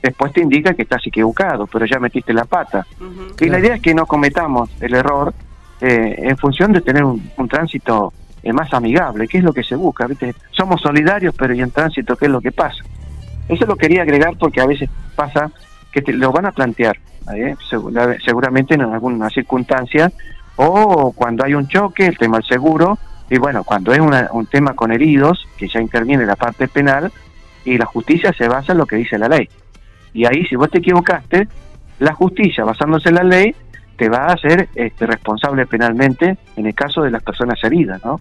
después 0.02 0.32
te 0.32 0.40
indica 0.40 0.72
que 0.74 0.82
estás 0.82 1.06
equivocado, 1.06 1.66
pero 1.66 1.84
ya 1.84 1.98
metiste 1.98 2.32
la 2.32 2.44
pata. 2.46 2.86
Y 3.00 3.34
Claro. 3.34 3.52
la 3.52 3.58
idea 3.58 3.74
es 3.76 3.82
que 3.82 3.94
no 3.94 4.06
cometamos 4.06 4.70
el 4.80 4.94
error 4.94 5.34
eh, 5.82 6.14
en 6.18 6.36
función 6.38 6.72
de 6.72 6.80
tener 6.80 7.04
un, 7.04 7.30
un 7.36 7.48
tránsito 7.48 8.12
eh, 8.42 8.52
más 8.52 8.72
amigable, 8.72 9.28
que 9.28 9.38
es 9.38 9.44
lo 9.44 9.52
que 9.52 9.62
se 9.62 9.76
busca. 9.76 10.06
¿viste? 10.06 10.34
Somos 10.52 10.80
solidarios, 10.80 11.34
pero 11.36 11.52
¿y 11.54 11.60
en 11.60 11.70
tránsito 11.70 12.16
qué 12.16 12.26
es 12.26 12.30
lo 12.32 12.40
que 12.40 12.52
pasa? 12.52 12.82
Eso 13.48 13.66
lo 13.66 13.76
quería 13.76 14.02
agregar 14.02 14.36
porque 14.38 14.60
a 14.62 14.66
veces 14.66 14.88
pasa 15.16 15.50
que 15.94 16.02
te 16.02 16.12
lo 16.12 16.32
van 16.32 16.44
a 16.46 16.50
plantear, 16.52 16.98
¿eh? 17.34 17.54
Segura- 17.70 18.16
seguramente 18.24 18.74
en 18.74 18.80
alguna 18.82 19.30
circunstancia, 19.30 20.10
o 20.56 21.12
cuando 21.12 21.44
hay 21.44 21.54
un 21.54 21.68
choque, 21.68 22.04
el 22.06 22.18
tema 22.18 22.38
del 22.38 22.46
seguro, 22.46 22.98
y 23.30 23.38
bueno, 23.38 23.62
cuando 23.62 23.92
es 23.92 24.00
una- 24.00 24.28
un 24.32 24.46
tema 24.46 24.74
con 24.74 24.90
heridos, 24.90 25.46
que 25.56 25.68
ya 25.68 25.80
interviene 25.80 26.26
la 26.26 26.34
parte 26.34 26.66
penal, 26.66 27.12
y 27.64 27.78
la 27.78 27.86
justicia 27.86 28.32
se 28.36 28.48
basa 28.48 28.72
en 28.72 28.78
lo 28.78 28.86
que 28.86 28.96
dice 28.96 29.16
la 29.18 29.28
ley. 29.28 29.48
Y 30.12 30.26
ahí, 30.26 30.44
si 30.46 30.56
vos 30.56 30.68
te 30.68 30.78
equivocaste, 30.78 31.46
la 32.00 32.12
justicia, 32.12 32.64
basándose 32.64 33.10
en 33.10 33.14
la 33.14 33.22
ley, 33.22 33.54
te 33.96 34.08
va 34.08 34.26
a 34.26 34.32
hacer 34.32 34.68
este, 34.74 35.06
responsable 35.06 35.64
penalmente 35.66 36.36
en 36.56 36.66
el 36.66 36.74
caso 36.74 37.02
de 37.02 37.12
las 37.12 37.22
personas 37.22 37.62
heridas, 37.62 38.04
¿no? 38.04 38.20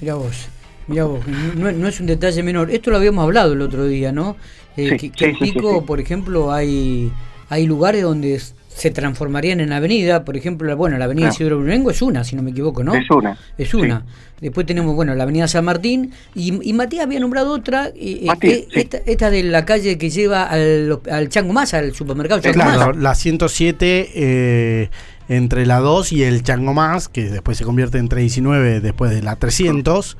Mira 0.00 0.14
vos, 0.14 0.50
mira 0.86 1.04
vos, 1.04 1.20
no, 1.56 1.70
no 1.72 1.88
es 1.88 2.00
un 2.00 2.06
detalle 2.06 2.42
menor. 2.42 2.70
Esto 2.70 2.90
lo 2.90 2.96
habíamos 2.96 3.22
hablado 3.24 3.52
el 3.52 3.60
otro 3.62 3.84
día, 3.86 4.12
¿no? 4.12 4.36
Eh, 4.76 4.90
Sí, 4.98 5.10
que, 5.10 5.10
que 5.10 5.18
sí, 5.18 5.24
en 5.30 5.36
sí, 5.38 5.44
sí, 5.46 5.52
Pico, 5.52 5.78
sí. 5.80 5.84
por 5.86 6.00
ejemplo, 6.00 6.52
hay, 6.52 7.10
hay 7.48 7.66
lugares 7.66 8.02
donde 8.02 8.40
se 8.68 8.90
transformarían 8.90 9.60
en 9.60 9.72
avenida, 9.72 10.24
por 10.24 10.36
ejemplo, 10.36 10.66
la- 10.66 10.74
bueno, 10.74 10.98
la 10.98 11.04
avenida 11.04 11.26
Claro. 11.26 11.34
Isidro 11.34 11.58
Brunengo 11.58 11.90
es 11.92 12.02
una, 12.02 12.24
si 12.24 12.34
no 12.34 12.42
me 12.42 12.50
equivoco, 12.50 12.82
¿no? 12.82 12.92
Es 12.94 13.08
una. 13.08 13.38
Es 13.56 13.68
sí. 13.70 13.76
una. 13.76 14.04
Después 14.40 14.66
tenemos, 14.66 14.96
bueno, 14.96 15.14
la 15.14 15.22
avenida 15.22 15.46
San 15.46 15.64
Martín 15.64 16.10
y, 16.34 16.68
y 16.68 16.72
Matías 16.72 17.04
había 17.04 17.20
nombrado 17.20 17.52
otra, 17.52 17.86
eh, 17.90 17.92
eh, 18.22 18.24
Matías, 18.26 18.52
eh, 18.58 18.68
sí. 18.74 18.80
esta, 18.80 18.96
esta 19.06 19.30
de 19.30 19.44
la 19.44 19.64
calle 19.64 19.96
que 19.96 20.10
lleva 20.10 20.42
al, 20.42 20.98
al 21.08 21.28
Chango 21.28 21.52
Más, 21.52 21.72
al 21.72 21.94
supermercado 21.94 22.40
Chango 22.40 22.54
Claro, 22.54 22.86
Más. 22.94 22.96
la 22.96 23.14
107 23.14 24.10
eh, 24.12 24.90
entre 25.28 25.66
la 25.66 25.78
2 25.78 26.12
y 26.12 26.24
el 26.24 26.42
Chango 26.42 26.74
Más, 26.74 27.08
que 27.08 27.30
después 27.30 27.56
se 27.56 27.64
convierte 27.64 27.98
en 27.98 28.08
319 28.08 28.80
después 28.80 29.12
de 29.12 29.22
la 29.22 29.36
300. 29.36 30.10
Esa 30.10 30.18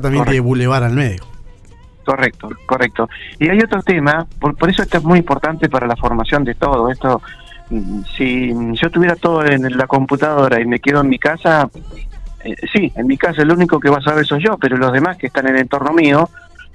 también 0.00 0.24
Correcto. 0.24 0.30
tiene 0.30 0.40
Boulevard 0.40 0.84
al 0.84 0.94
medio. 0.94 1.24
Correcto, 2.04 2.48
correcto. 2.66 3.08
Y 3.38 3.48
hay 3.48 3.58
otro 3.60 3.82
tema, 3.82 4.26
por, 4.38 4.56
por 4.56 4.70
eso 4.70 4.82
esto 4.82 4.98
es 4.98 5.04
muy 5.04 5.18
importante 5.18 5.68
para 5.68 5.86
la 5.86 5.96
formación 5.96 6.44
de 6.44 6.54
todo. 6.54 6.90
Esto, 6.90 7.22
si 8.16 8.52
yo 8.74 8.90
tuviera 8.90 9.16
todo 9.16 9.44
en 9.44 9.76
la 9.76 9.86
computadora 9.86 10.60
y 10.60 10.66
me 10.66 10.80
quedo 10.80 11.02
en 11.02 11.08
mi 11.08 11.18
casa, 11.18 11.68
eh, 12.42 12.56
sí, 12.72 12.92
en 12.96 13.06
mi 13.06 13.16
casa 13.16 13.42
el 13.42 13.52
único 13.52 13.78
que 13.78 13.90
va 13.90 13.98
a 13.98 14.02
saber 14.02 14.26
soy 14.26 14.42
yo, 14.42 14.58
pero 14.58 14.76
los 14.76 14.92
demás 14.92 15.18
que 15.18 15.26
están 15.28 15.46
en 15.46 15.56
el 15.56 15.62
entorno 15.62 15.92
mío 15.92 16.28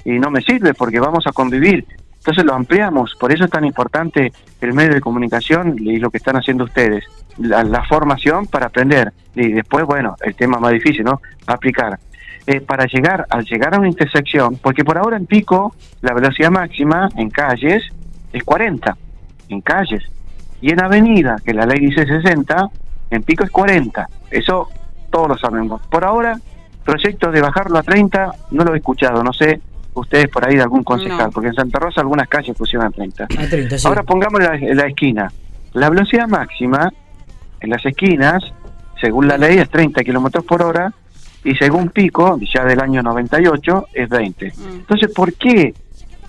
y 0.03 0.19
no 0.19 0.29
me 0.29 0.41
sirve 0.41 0.73
porque 0.73 0.99
vamos 0.99 1.25
a 1.27 1.31
convivir. 1.31 1.85
Entonces 2.17 2.43
lo 2.43 2.53
ampliamos, 2.55 3.15
por 3.19 3.31
eso 3.31 3.45
es 3.45 3.51
tan 3.51 3.65
importante 3.65 4.31
el 4.61 4.73
medio 4.73 4.93
de 4.93 5.01
comunicación 5.01 5.75
y 5.77 5.97
lo 5.97 6.09
que 6.09 6.17
están 6.17 6.35
haciendo 6.35 6.63
ustedes, 6.63 7.03
la, 7.37 7.63
la 7.63 7.83
formación 7.83 8.47
para 8.47 8.67
aprender 8.67 9.13
y 9.35 9.51
después, 9.51 9.85
bueno, 9.85 10.15
el 10.21 10.33
tema 10.33 10.59
más 10.59 10.71
difícil, 10.71 11.03
¿no? 11.03 11.21
Aplicar. 11.45 11.99
Eh, 12.47 12.61
para 12.61 12.85
llegar, 12.85 13.25
al 13.31 13.43
llegar 13.43 13.73
a 13.73 13.79
una 13.79 13.87
intersección, 13.87 14.57
porque 14.57 14.83
por 14.83 14.97
ahora 14.99 15.17
en 15.17 15.25
pico 15.25 15.73
la 16.01 16.13
velocidad 16.13 16.51
máxima 16.51 17.09
en 17.17 17.31
calles 17.31 17.83
es 18.31 18.43
40, 18.43 18.95
en 19.49 19.61
calles, 19.61 20.03
y 20.61 20.71
en 20.71 20.79
avenida, 20.79 21.37
que 21.43 21.53
la 21.55 21.65
ley 21.65 21.79
dice 21.79 22.05
60, 22.05 22.69
en 23.09 23.23
pico 23.23 23.43
es 23.43 23.49
40, 23.49 24.07
eso 24.29 24.69
todos 25.09 25.27
lo 25.29 25.37
sabemos. 25.39 25.81
Por 25.87 26.05
ahora, 26.05 26.39
proyecto 26.83 27.31
de 27.31 27.41
bajarlo 27.41 27.79
a 27.79 27.83
30, 27.83 28.31
no 28.51 28.63
lo 28.63 28.75
he 28.75 28.77
escuchado, 28.77 29.23
no 29.23 29.33
sé 29.33 29.59
ustedes 29.95 30.27
por 30.27 30.45
ahí 30.47 30.55
de 30.55 30.61
algún 30.61 30.83
concejal, 30.83 31.17
No. 31.27 31.31
porque 31.31 31.47
en 31.47 31.55
Santa 31.55 31.79
Rosa 31.79 32.01
algunas 32.01 32.27
calles 32.27 32.55
pusieron 32.55 32.85
a 32.87 32.91
30. 32.91 33.23
A 33.23 33.27
30, 33.49 33.77
sí. 33.79 33.87
Ahora 33.87 34.03
pongamos 34.03 34.39
la, 34.41 34.55
la 34.57 34.85
esquina. 34.87 35.31
La 35.73 35.89
velocidad 35.89 36.27
máxima 36.27 36.91
en 37.61 37.69
las 37.71 37.83
esquinas, 37.85 38.43
según 39.01 39.27
la 39.27 39.37
ley, 39.37 39.57
es 39.57 39.69
30 39.69 40.03
kilómetros 40.03 40.45
por 40.45 40.61
hora 40.61 40.93
y 41.45 41.55
según 41.55 41.89
pico, 41.89 42.39
ya 42.53 42.65
del 42.65 42.81
año 42.81 43.03
98, 43.03 43.87
es 43.93 44.09
20. 44.09 44.47
Mm. 44.47 44.71
Entonces, 44.71 45.13
¿por 45.13 45.31
qué 45.35 45.73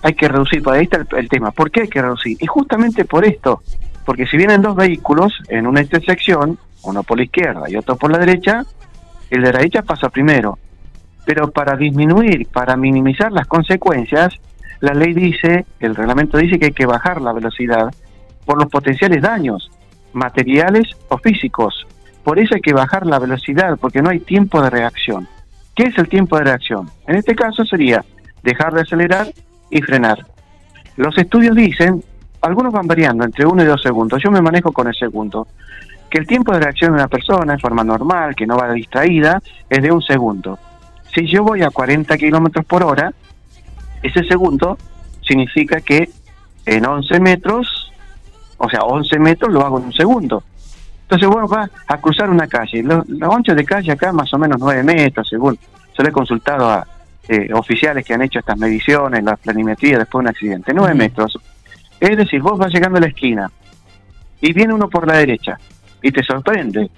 hay 0.03 0.13
que 0.13 0.27
reducir? 0.27 0.61
Por 0.61 0.75
ahí 0.75 0.83
está 0.83 0.97
el, 0.97 1.07
el 1.17 1.27
tema. 1.27 1.49
¿Por 1.49 1.71
qué 1.71 1.81
hay 1.81 1.87
que 1.87 2.01
reducir? 2.01 2.37
Y 2.39 2.45
justamente 2.45 3.03
por 3.03 3.25
esto. 3.25 3.63
Porque 4.05 4.27
si 4.27 4.37
vienen 4.37 4.61
dos 4.61 4.75
vehículos 4.75 5.33
en 5.49 5.65
una 5.65 5.81
intersección, 5.81 6.59
uno 6.83 7.01
por 7.01 7.17
la 7.17 7.23
izquierda 7.23 7.63
y 7.67 7.75
otro 7.75 7.95
por 7.95 8.11
la 8.11 8.19
derecha, 8.19 8.63
el 9.31 9.41
de 9.41 9.51
la 9.51 9.57
derecha 9.57 9.81
pasa 9.81 10.09
primero. 10.09 10.59
Pero 11.25 11.49
para 11.49 11.75
disminuir, 11.75 12.47
para 12.47 12.77
minimizar 12.77 13.31
las 13.31 13.47
consecuencias, 13.47 14.33
la 14.81 14.93
ley 14.93 15.13
dice, 15.13 15.65
el 15.79 15.95
reglamento 15.95 16.37
dice 16.37 16.59
que 16.59 16.67
hay 16.67 16.71
que 16.73 16.85
bajar 16.85 17.21
la 17.21 17.33
velocidad 17.33 17.93
por 18.45 18.57
los 18.57 18.69
potenciales 18.69 19.21
daños, 19.21 19.71
materiales 20.13 20.87
o 21.09 21.17
físicos. 21.17 21.87
Por 22.27 22.39
eso 22.39 22.55
hay 22.55 22.61
que 22.61 22.73
bajar 22.73 23.05
la 23.05 23.19
velocidad, 23.19 23.77
porque 23.79 24.01
no 24.01 24.09
hay 24.09 24.19
tiempo 24.19 24.61
de 24.61 24.69
reacción. 24.69 25.29
¿Qué 25.73 25.83
es 25.83 25.97
el 25.97 26.09
tiempo 26.09 26.37
de 26.37 26.43
reacción? 26.43 26.91
En 27.07 27.15
este 27.15 27.33
caso 27.33 27.63
sería 27.63 28.03
dejar 28.43 28.73
de 28.73 28.81
acelerar 28.81 29.27
y 29.69 29.81
frenar. 29.81 30.25
Los 30.97 31.17
estudios 31.17 31.55
dicen, 31.55 32.03
algunos 32.41 32.73
van 32.73 32.85
variando 32.85 33.23
entre 33.23 33.45
uno 33.45 33.63
y 33.63 33.65
dos 33.65 33.81
segundos, 33.81 34.21
yo 34.21 34.29
me 34.29 34.41
manejo 34.41 34.73
con 34.73 34.89
el 34.89 34.93
segundo, 34.93 35.47
que 36.09 36.17
el 36.17 36.27
tiempo 36.27 36.51
de 36.51 36.59
reacción 36.59 36.91
de 36.91 36.95
una 36.95 37.07
persona 37.07 37.53
en 37.53 37.59
forma 37.61 37.85
normal, 37.85 38.35
que 38.35 38.45
no 38.45 38.57
va 38.57 38.73
distraída, 38.73 39.41
es 39.69 39.81
de 39.81 39.93
un 39.93 40.01
segundo. 40.01 40.59
Si 41.15 41.25
yo 41.27 41.45
voy 41.45 41.61
a 41.61 41.69
40 41.69 42.17
kilómetros 42.17 42.65
por 42.65 42.83
hora, 42.83 43.13
ese 44.03 44.25
segundo 44.25 44.77
significa 45.21 45.79
que 45.79 46.09
en 46.65 46.85
11 46.85 47.21
metros, 47.21 47.93
o 48.57 48.69
sea, 48.69 48.81
11 48.81 49.17
metros 49.17 49.53
lo 49.53 49.65
hago 49.65 49.79
en 49.79 49.85
un 49.85 49.93
segundo. 49.93 50.43
Entonces, 51.09 51.29
bueno, 51.29 51.47
va 51.47 51.69
a 51.87 51.97
cruzar 51.99 52.29
una 52.29 52.47
calle. 52.47 52.83
Lo- 52.83 53.03
Los 53.07 53.33
anchos 53.33 53.55
de 53.55 53.63
calle 53.63 53.91
acá 53.93 54.11
más 54.11 54.33
o 54.33 54.37
menos 54.37 54.57
9 54.59 54.83
metros, 54.83 55.27
según. 55.29 55.57
Yo 55.97 56.03
le 56.03 56.09
he 56.09 56.11
consultado 56.11 56.69
a 56.69 56.85
eh, 57.29 57.49
oficiales 57.53 58.05
que 58.05 58.13
han 58.13 58.21
hecho 58.21 58.39
estas 58.39 58.57
mediciones, 58.57 59.23
la 59.23 59.35
planimetría 59.37 59.97
después 59.99 60.21
de 60.23 60.25
un 60.25 60.27
accidente. 60.29 60.73
9 60.73 60.89
Ujú. 60.91 60.97
metros. 60.97 61.37
Es 61.99 62.15
decir, 62.17 62.41
vos 62.41 62.57
vas 62.57 62.71
llegando 62.73 62.97
a 62.97 63.01
la 63.01 63.07
esquina 63.07 63.49
y 64.41 64.53
viene 64.53 64.73
uno 64.73 64.87
por 64.89 65.07
la 65.07 65.17
derecha 65.17 65.57
y 66.01 66.11
te 66.11 66.23
sorprende. 66.23 66.89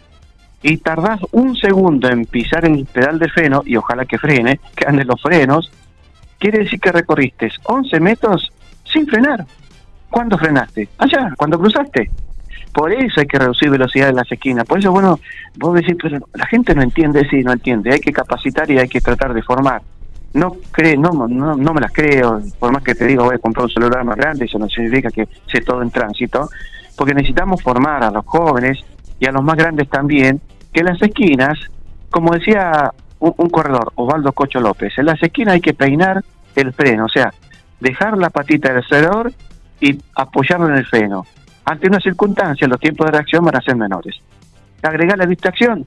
Y 0.62 0.78
tardás 0.78 1.22
un 1.32 1.56
segundo 1.56 2.10
en 2.10 2.26
pisar 2.26 2.66
el 2.66 2.86
pedal 2.86 3.18
de 3.18 3.30
freno 3.30 3.64
y 3.66 3.76
ojalá 3.78 4.06
que 4.06 4.18
frene, 4.18 4.60
que 4.76 4.86
anden 4.88 5.08
los 5.08 5.22
frenos. 5.22 5.72
Quiere 6.38 6.60
decir 6.60 6.80
que 6.80 6.92
recorriste 6.92 7.50
11 7.64 8.00
metros 8.00 8.52
sin 8.84 9.08
frenar. 9.08 9.46
¿Cuándo 10.10 10.38
frenaste? 10.38 10.90
Allá, 10.98 11.34
cuando 11.38 11.58
cruzaste. 11.60 12.10
Por 12.74 12.92
eso 12.94 13.20
hay 13.20 13.28
que 13.28 13.40
reducir 13.40 13.70
velocidad 13.70 14.10
en 14.10 14.16
las 14.16 14.32
esquinas. 14.32 14.66
Por 14.66 14.80
eso, 14.80 14.92
bueno, 14.92 15.20
vos 15.58 15.76
decís, 15.76 15.96
pero 16.02 16.20
la 16.34 16.46
gente 16.46 16.76
no 16.76 16.82
entiende, 16.82 17.28
sí, 17.30 17.42
no 17.42 17.54
entiende. 17.54 17.94
Hay 17.94 18.00
que 18.00 18.12
capacitar 18.12 18.70
y 18.70 18.78
hay 18.78 18.88
que 18.88 19.02
tratar 19.02 19.34
de 19.34 19.42
formar. 19.42 19.82
No 20.34 20.56
cree, 20.72 20.96
no, 20.96 21.10
no, 21.12 21.56
no 21.56 21.74
me 21.74 21.82
las 21.82 21.92
creo. 21.92 22.40
Por 22.60 22.72
más 22.72 22.84
que 22.84 22.96
te 22.96 23.06
diga, 23.06 23.24
voy 23.24 23.36
a 23.36 23.40
comprar 23.40 23.66
un 23.66 23.72
celular 23.72 24.04
más 24.04 24.16
grande, 24.16 24.46
eso 24.46 24.60
no 24.60 24.70
significa 24.70 25.10
que 25.10 25.28
sé 25.52 25.62
todo 25.62 25.82
en 25.82 25.90
tránsito. 25.90 26.50
Porque 26.96 27.14
necesitamos 27.14 27.62
formar 27.64 28.04
a 28.04 28.12
los 28.12 28.26
jóvenes 28.26 28.80
y 29.20 29.26
a 29.26 29.32
los 29.32 29.44
más 29.44 29.56
grandes 29.58 29.90
también, 29.90 30.40
que 30.72 30.82
en 30.82 30.86
las 30.86 31.02
esquinas, 31.02 31.58
como 32.10 32.34
decía 32.34 32.92
un, 33.20 33.34
un 33.38 33.50
corredor, 33.50 33.92
Osvaldo 33.96 34.32
Cocho 34.34 34.60
López, 34.60 34.94
en 34.98 35.06
las 35.06 35.22
esquinas 35.22 35.56
hay 35.56 35.62
que 35.62 35.74
peinar 35.74 36.24
el 36.56 36.74
freno, 36.74 37.06
o 37.06 37.10
sea, 37.10 37.34
dejar 37.80 38.18
la 38.18 38.30
patita 38.30 38.70
del 38.70 38.84
acelerador 38.84 39.32
y 39.80 39.98
apoyarlo 40.16 40.70
en 40.70 40.76
el 40.76 40.86
freno. 40.86 41.26
Ante 41.70 41.88
una 41.88 42.00
circunstancia, 42.00 42.68
los 42.68 42.80
tiempos 42.80 43.06
de 43.06 43.12
reacción 43.12 43.46
van 43.46 43.56
a 43.56 43.62
ser 43.62 43.76
menores. 43.76 44.16
Agregar 44.82 45.20
la 45.20 45.28
distracción, 45.28 45.86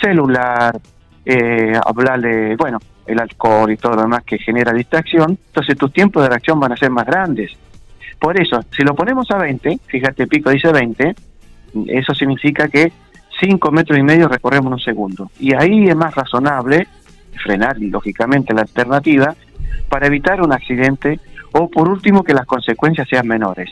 celular, 0.00 0.80
eh, 1.26 1.78
hablarle, 1.84 2.56
bueno, 2.56 2.78
el 3.06 3.20
alcohol 3.20 3.70
y 3.70 3.76
todo 3.76 3.96
lo 3.96 4.02
demás 4.02 4.24
que 4.24 4.38
genera 4.38 4.72
distracción, 4.72 5.38
entonces 5.48 5.76
tus 5.76 5.92
tiempos 5.92 6.22
de 6.22 6.30
reacción 6.30 6.58
van 6.58 6.72
a 6.72 6.76
ser 6.78 6.88
más 6.88 7.04
grandes. 7.04 7.52
Por 8.18 8.40
eso, 8.40 8.64
si 8.74 8.82
lo 8.82 8.94
ponemos 8.94 9.30
a 9.30 9.36
20, 9.36 9.80
fíjate, 9.88 10.26
Pico 10.26 10.48
dice 10.48 10.72
20, 10.72 11.14
eso 11.88 12.14
significa 12.14 12.68
que 12.68 12.90
5 13.40 13.70
metros 13.72 13.98
y 13.98 14.02
medio 14.02 14.26
recorremos 14.26 14.68
en 14.68 14.72
un 14.72 14.80
segundo. 14.80 15.30
Y 15.38 15.54
ahí 15.54 15.86
es 15.86 15.96
más 15.96 16.14
razonable 16.14 16.88
frenar, 17.44 17.76
lógicamente, 17.78 18.54
la 18.54 18.62
alternativa 18.62 19.34
para 19.90 20.06
evitar 20.06 20.40
un 20.40 20.54
accidente 20.54 21.20
o, 21.52 21.68
por 21.68 21.90
último, 21.90 22.24
que 22.24 22.32
las 22.32 22.46
consecuencias 22.46 23.06
sean 23.06 23.28
menores. 23.28 23.70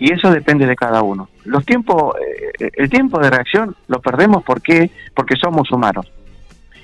Y 0.00 0.12
eso 0.12 0.30
depende 0.30 0.66
de 0.66 0.74
cada 0.74 1.02
uno. 1.02 1.28
Los 1.44 1.64
tiempos, 1.66 2.14
eh, 2.58 2.70
el 2.74 2.88
tiempo 2.90 3.20
de 3.20 3.30
reacción 3.30 3.76
lo 3.86 4.00
perdemos 4.00 4.42
porque 4.42 4.90
porque 5.14 5.36
somos 5.36 5.70
humanos. 5.70 6.10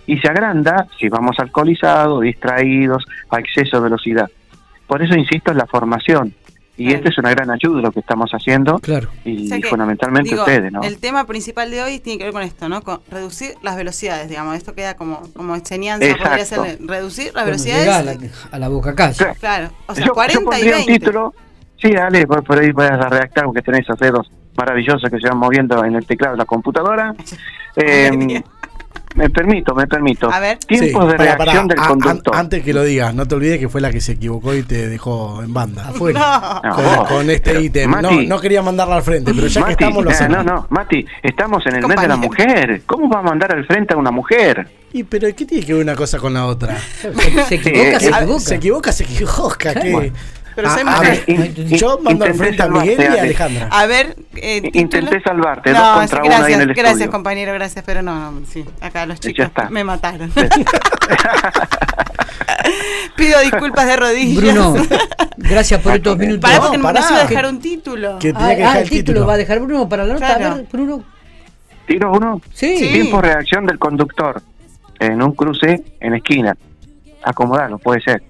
Y 0.07 0.19
se 0.19 0.29
agranda 0.29 0.87
si 1.01 1.09
vamos 1.09 1.37
alcoholizados, 1.41 2.21
distraídos, 2.23 3.05
a 3.31 3.41
exceso 3.41 3.79
de 3.79 3.83
velocidad. 3.85 4.31
Por 4.87 5.03
eso 5.03 5.15
insisto 5.17 5.51
en 5.51 5.59
la 5.59 5.67
formación. 5.67 6.33
Y 6.79 6.85
Claro. 6.85 6.99
esta 6.99 7.09
es 7.09 7.19
una 7.19 7.31
gran 7.31 7.51
ayuda 7.51 7.81
lo 7.81 7.91
que 7.91 8.01
estamos 8.01 8.31
haciendo 8.33 8.79
Claro. 8.81 9.09
y 9.25 9.47
O 9.47 9.49
sea 9.49 9.61
que, 9.61 9.69
fundamentalmente 9.69 10.29
digo, 10.31 10.43
ustedes, 10.43 10.71
¿no? 10.71 10.83
El 10.83 10.99
tema 10.99 11.25
principal 11.27 11.71
de 11.71 11.83
hoy 11.83 12.01
tiene 12.01 12.19
que 12.19 12.25
ver 12.25 12.35
con 12.35 12.43
esto, 12.43 12.69
¿no? 12.69 12.83
Con 12.83 13.01
reducir 13.11 13.55
las 13.63 13.77
velocidades, 13.77 14.29
digamos. 14.29 14.55
Esto 14.57 14.75
queda 14.75 14.95
como, 14.95 15.23
como 15.35 15.55
enseñanza, 15.55 16.07
podría 16.07 16.37
Exacto. 16.37 16.65
ser 16.67 16.79
reducir 16.87 17.33
las 17.35 17.47
velocidades. 17.47 17.89
a 17.89 18.03
la, 18.03 18.17
a 18.53 18.59
la 18.59 18.69
boca 18.69 18.95
calle. 18.95 19.17
Claro. 19.17 19.35
Claro, 19.41 19.71
o 19.87 19.95
sea, 19.95 20.05
yo, 20.05 20.09
yo 20.09 20.15
40 20.15 20.41
y 20.41 20.45
pondría 20.45 20.75
20. 20.75 20.93
un 20.93 20.99
título, 20.99 21.35
sí, 21.81 21.91
dale, 21.93 22.27
por, 22.27 22.43
por 22.45 22.59
ahí 22.59 22.73
puedes 22.73 22.93
redactar 22.93 23.45
porque 23.45 23.63
tenés 23.63 23.81
esos 23.83 23.99
dedos 23.99 24.31
maravillosos 24.57 25.11
que 25.11 25.19
se 25.19 25.29
van 25.29 25.39
moviendo 25.39 25.85
en 25.85 25.95
el 25.97 26.07
teclado 26.07 26.35
de 26.35 26.39
la 26.39 26.45
computadora. 26.47 27.15
Eh, 27.79 28.43
me 29.17 29.29
permito, 29.31 29.75
me 29.75 29.87
permito. 29.87 30.31
A 30.33 30.41
ver. 30.41 30.57
Tiempos 30.59 31.05
Sí, 31.05 31.11
de 31.11 31.17
pará, 31.17 31.37
reacción 31.37 31.69
del 31.69 31.79
A- 31.79 31.87
an- 31.89 32.21
antes 32.33 32.63
que 32.63 32.73
lo 32.75 32.83
digas, 32.85 33.15
no 33.15 33.27
te 33.27 33.35
olvides 33.35 33.59
que 33.59 33.69
fue 33.69 33.81
la 33.83 33.91
que 33.91 34.01
se 34.01 34.13
equivocó 34.13 34.55
y 34.55 34.63
te 34.63 34.89
dejó 34.89 35.43
en 35.43 35.53
banda. 35.55 35.89
Afuera. 35.89 36.63
No. 36.65 37.05
Con, 37.07 37.29
este 37.31 37.61
ítem. 37.61 37.91
No, 38.01 38.11
no 38.11 38.41
quería 38.41 38.63
mandarla 38.63 38.97
al 38.97 39.03
frente, 39.03 39.33
pero 39.35 39.47
ya 39.47 39.61
que 39.61 39.71
Mati, 39.73 39.85
estamos 39.85 40.05
lo 40.05 40.11
eh, 40.11 40.29
no, 40.29 40.43
no, 40.43 40.67
Mati, 40.71 41.05
estamos 41.23 41.67
en 41.67 41.77
el 41.77 41.87
mes 41.87 42.01
de 42.01 42.09
la 42.09 42.15
Compañero. 42.15 42.19
mujer. 42.57 42.83
¿Cómo 42.87 43.09
va 43.11 43.21
a 43.21 43.23
mandar 43.23 43.53
al 43.53 43.67
frente 43.67 43.95
a 43.95 43.97
una 43.97 44.11
mujer? 44.11 44.69
Y 44.93 45.05
pero 45.05 45.29
¿qué 45.37 45.45
tiene 45.45 45.65
que 45.67 45.73
ver 45.75 45.83
una 45.83 45.97
cosa 45.97 46.19
con 46.19 46.33
la 46.35 46.47
otra? 46.47 46.77
Se 46.79 47.09
equivoca, 47.57 48.01
se 48.01 48.07
eh, 48.07 48.11
equivoca. 48.11 48.41
Se 48.41 48.55
equivoca, 48.55 48.93
se 48.93 49.05
equivoca. 49.05 49.75
¿qué? 49.75 49.93
Bueno. 49.93 50.13
Pero 50.57 50.69
Ah, 50.71 50.97
a 50.97 51.01
ver, 51.01 51.23
In- 51.27 51.55
yo 51.77 51.99
mando 52.03 52.25
al 52.25 52.31
intenté 52.31 52.39
frente 52.39 52.63
a 52.63 52.69
Miguel 52.69 52.93
y 52.93 52.97
salvarte, 52.97 53.07
a 53.07 53.11
Ale. 53.13 53.21
Alejandra. 53.21 53.69
A 53.71 53.87
ver, 53.87 54.17
eh, 54.37 54.57
intenté 54.73 55.01
título. 55.01 55.21
salvarte, 55.23 55.73
No, 55.73 55.79
dos 55.85 55.99
contra 55.99 56.21
ahí 56.23 56.29
gracias, 56.29 56.49
en 56.51 56.61
el 56.63 56.69
gracias 56.75 56.93
estudio. 56.93 57.11
compañero, 57.13 57.53
gracias, 57.53 57.85
pero 57.85 58.03
no, 58.03 58.31
no, 58.33 58.47
sí, 58.47 58.65
acá 58.81 59.05
los 59.07 59.21
chicos 59.21 59.45
está. 59.47 59.69
me 59.71 59.85
mataron. 59.85 60.33
Pido 63.17 63.41
disculpas 63.41 63.87
de 63.87 63.97
rodillas. 63.97 64.43
Bruno, 64.55 64.75
gracias 65.37 65.81
por 65.81 65.95
estos 65.95 66.17
minutos. 66.19 66.41
Pará 66.51 66.61
porque 66.61 66.79
No, 66.79 66.83
pará. 66.85 67.07
a 67.07 67.27
dejar 67.27 67.47
un 67.47 67.61
título. 67.61 68.19
Que 68.19 68.31
Ah, 68.31 68.39
tenía 68.39 68.57
que 68.57 68.63
ah, 68.65 68.67
dejar 68.69 68.83
el 68.83 68.91
título 68.91 69.27
va 69.27 69.35
a 69.35 69.37
dejar 69.37 69.61
Bruno 69.61 69.89
para 69.89 70.05
la 70.05 70.15
nota. 70.15 70.27
Claro. 70.37 70.53
A 70.53 70.55
ver, 70.57 70.67
Bruno. 70.73 71.05
Tiro 71.87 72.13
uno. 72.13 72.41
Sí. 72.53 72.77
Sí. 72.79 72.89
Tiempo 72.93 73.21
reacción 73.21 73.65
del 73.67 73.79
conductor 73.79 74.43
en 74.99 75.23
un 75.23 75.33
cruce 75.33 75.83
en 76.01 76.15
esquina. 76.15 76.57
Acomodarlo, 77.23 77.79
puede 77.79 78.01
ser. 78.01 78.23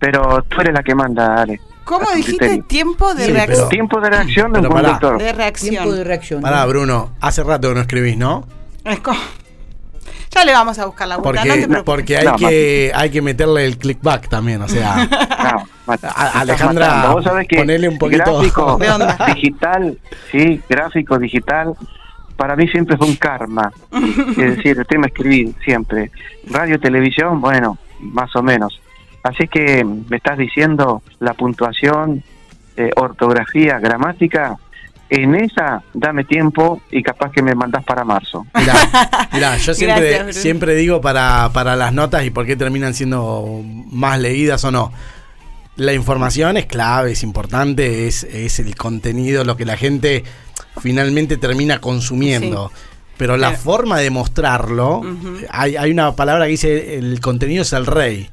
Pero 0.00 0.42
tú 0.48 0.60
eres 0.60 0.74
la 0.74 0.82
que 0.82 0.94
manda, 0.96 1.34
Ale. 1.42 1.60
¿Cómo 1.84 2.10
dijiste 2.12 2.62
tiempo 2.66 3.14
de 3.14 3.26
Sí, 3.26 3.32
reacción? 3.32 3.56
pero- 3.58 3.68
Tiempo 3.68 4.00
de 4.00 4.10
reacción 4.10 4.52
de 4.52 4.58
un 4.60 4.66
conductor. 4.66 5.18
De 5.18 5.32
reacción. 5.32 5.70
Tiempo 5.70 5.92
de 5.92 6.04
reacción. 6.04 6.40
Pará, 6.42 6.64
Bruno, 6.66 7.12
hace 7.20 7.42
rato 7.44 7.68
que 7.68 7.74
no 7.74 7.80
escribís, 7.82 8.16
¿no? 8.16 8.44
Es 8.84 9.00
como- 9.00 9.18
Ya 10.32 10.44
le 10.44 10.52
vamos 10.52 10.78
a 10.78 10.86
buscar 10.86 11.08
la 11.08 11.16
vuelta, 11.16 11.44
no 11.44 11.44
te 11.44 11.48
Porque, 11.50 11.66
preocupes. 11.68 11.82
porque 11.84 12.16
hay, 12.18 12.24
No, 12.26 12.36
que, 12.36 12.92
hay 12.94 13.10
que 13.10 13.20
meterle 13.20 13.64
el 13.66 13.76
clickback 13.78 14.28
también, 14.28 14.62
o 14.62 14.68
sea. 14.68 14.94
No, 15.52 15.66
Mati, 15.86 16.06
A- 16.06 16.08
me 16.08 16.24
estás 16.24 16.36
Alejandra. 16.36 17.06
Vos 17.12 17.24
sabés 17.24 17.48
que 17.48 17.56
ponele 17.56 17.88
un 17.88 17.98
poquito- 17.98 18.36
gráfico 18.36 18.76
De 18.78 18.90
onda. 18.90 19.16
digital, 19.34 19.98
sí, 20.30 20.60
gráfico 20.68 21.18
digital, 21.18 21.74
para 22.36 22.54
mí 22.54 22.68
siempre 22.68 22.96
fue 22.96 23.08
un 23.08 23.16
karma. 23.16 23.72
es 23.92 24.56
decir, 24.56 24.78
el 24.78 24.86
tema 24.86 25.06
escribir 25.08 25.52
siempre. 25.64 26.12
Radio, 26.48 26.78
televisión, 26.78 27.40
bueno, 27.40 27.76
más 27.98 28.34
o 28.36 28.42
menos. 28.42 28.80
Así 29.22 29.46
que 29.48 29.84
me 29.84 30.16
estás 30.16 30.38
diciendo 30.38 31.02
la 31.18 31.34
puntuación, 31.34 32.22
eh, 32.76 32.90
ortografía, 32.96 33.78
gramática. 33.78 34.56
En 35.10 35.34
esa, 35.34 35.82
dame 35.92 36.22
tiempo 36.24 36.80
y 36.90 37.02
capaz 37.02 37.32
que 37.32 37.42
me 37.42 37.54
mandás 37.54 37.82
para 37.84 38.04
marzo. 38.04 38.46
Mirá, 38.54 38.74
mirá, 39.32 39.56
yo 39.56 39.74
siempre, 39.74 40.10
Gracias, 40.12 40.36
siempre 40.36 40.74
digo 40.76 41.00
para, 41.00 41.50
para 41.52 41.74
las 41.74 41.92
notas 41.92 42.24
y 42.24 42.30
por 42.30 42.46
qué 42.46 42.54
terminan 42.56 42.94
siendo 42.94 43.60
más 43.90 44.20
leídas 44.20 44.64
o 44.64 44.70
no. 44.70 44.92
La 45.76 45.92
información 45.94 46.56
es 46.56 46.66
clave, 46.66 47.12
es 47.12 47.22
importante, 47.24 48.06
es, 48.06 48.22
es 48.24 48.60
el 48.60 48.76
contenido, 48.76 49.44
lo 49.44 49.56
que 49.56 49.64
la 49.64 49.76
gente 49.76 50.22
finalmente 50.80 51.36
termina 51.38 51.80
consumiendo. 51.80 52.70
Pero 53.16 53.36
la 53.36 53.48
Claro. 53.48 53.62
forma 53.62 53.98
de 53.98 54.10
mostrarlo, 54.10 55.02
hay, 55.50 55.76
hay 55.76 55.90
una 55.90 56.14
palabra 56.16 56.44
que 56.46 56.52
dice 56.52 56.98
el 56.98 57.20
contenido 57.20 57.62
es 57.62 57.72
el 57.72 57.84
rey, 57.86 58.30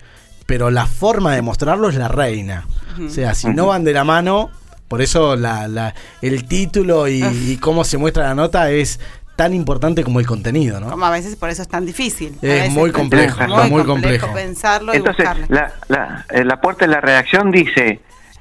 pero 0.47 0.71
la 0.71 0.87
forma 0.87 1.35
de 1.35 1.43
mostrarlo 1.43 1.89
es 1.89 1.95
la 1.95 2.07
reina. 2.07 2.65
O 3.05 3.09
sea, 3.09 3.35
si 3.35 3.47
no 3.49 3.67
van 3.67 3.83
de 3.83 3.93
la 3.93 4.03
mano, 4.03 4.49
por 4.87 5.03
eso 5.03 5.35
la, 5.35 5.67
la- 5.67 5.93
el 6.23 6.47
título 6.47 7.07
y, 7.07 7.23
y 7.23 7.57
cómo 7.57 7.83
se 7.83 7.97
muestra 7.99 8.23
la 8.23 8.33
nota 8.33 8.71
es 8.71 8.99
tan 9.35 9.53
importante 9.53 10.03
como 10.03 10.19
el 10.19 10.25
contenido, 10.25 10.79
¿no? 10.79 10.89
Como 10.89 11.05
a 11.05 11.11
veces 11.11 11.35
por 11.35 11.49
eso 11.51 11.61
es 11.61 11.67
tan 11.67 11.85
difícil. 11.85 12.33
Es 12.41 12.41
veces 12.41 12.71
muy 12.71 12.89
es 12.89 12.95
complejo, 12.95 13.39
muy, 13.47 13.69
muy 13.69 13.83
complejo, 13.83 14.25
complejo. 14.25 14.33
pensarlo 14.33 14.93
y 14.93 14.97
Entonces, 14.97 15.25
buscarlo. 15.27 15.45
la, 15.55 15.71
la, 15.89 16.25
eh, 16.31 16.43
la 16.43 16.59
puerta 16.59 16.85
de 16.87 16.91
la 16.91 17.01
redacción 17.01 17.51
dice, 17.51 17.99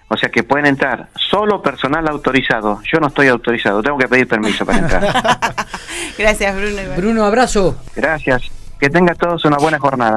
o 0.08 0.16
sea 0.16 0.30
que 0.30 0.42
pueden 0.42 0.64
entrar 0.64 1.08
solo 1.28 1.60
personal 1.60 2.08
autorizado. 2.08 2.80
Yo 2.90 2.98
no 2.98 3.08
estoy 3.08 3.28
autorizado, 3.28 3.82
tengo 3.82 3.98
que 3.98 4.08
pedir 4.08 4.26
permiso 4.26 4.64
para 4.64 4.78
entrar. 4.78 5.04
Gracias, 6.18 6.56
Bruno. 6.56 6.80
Bruno, 6.96 7.24
abrazo. 7.26 7.76
Gracias. 7.94 8.42
Que 8.80 8.88
tengan 8.90 9.16
todos 9.16 9.44
una 9.46 9.56
buena 9.56 9.78
jornada. 9.78 10.14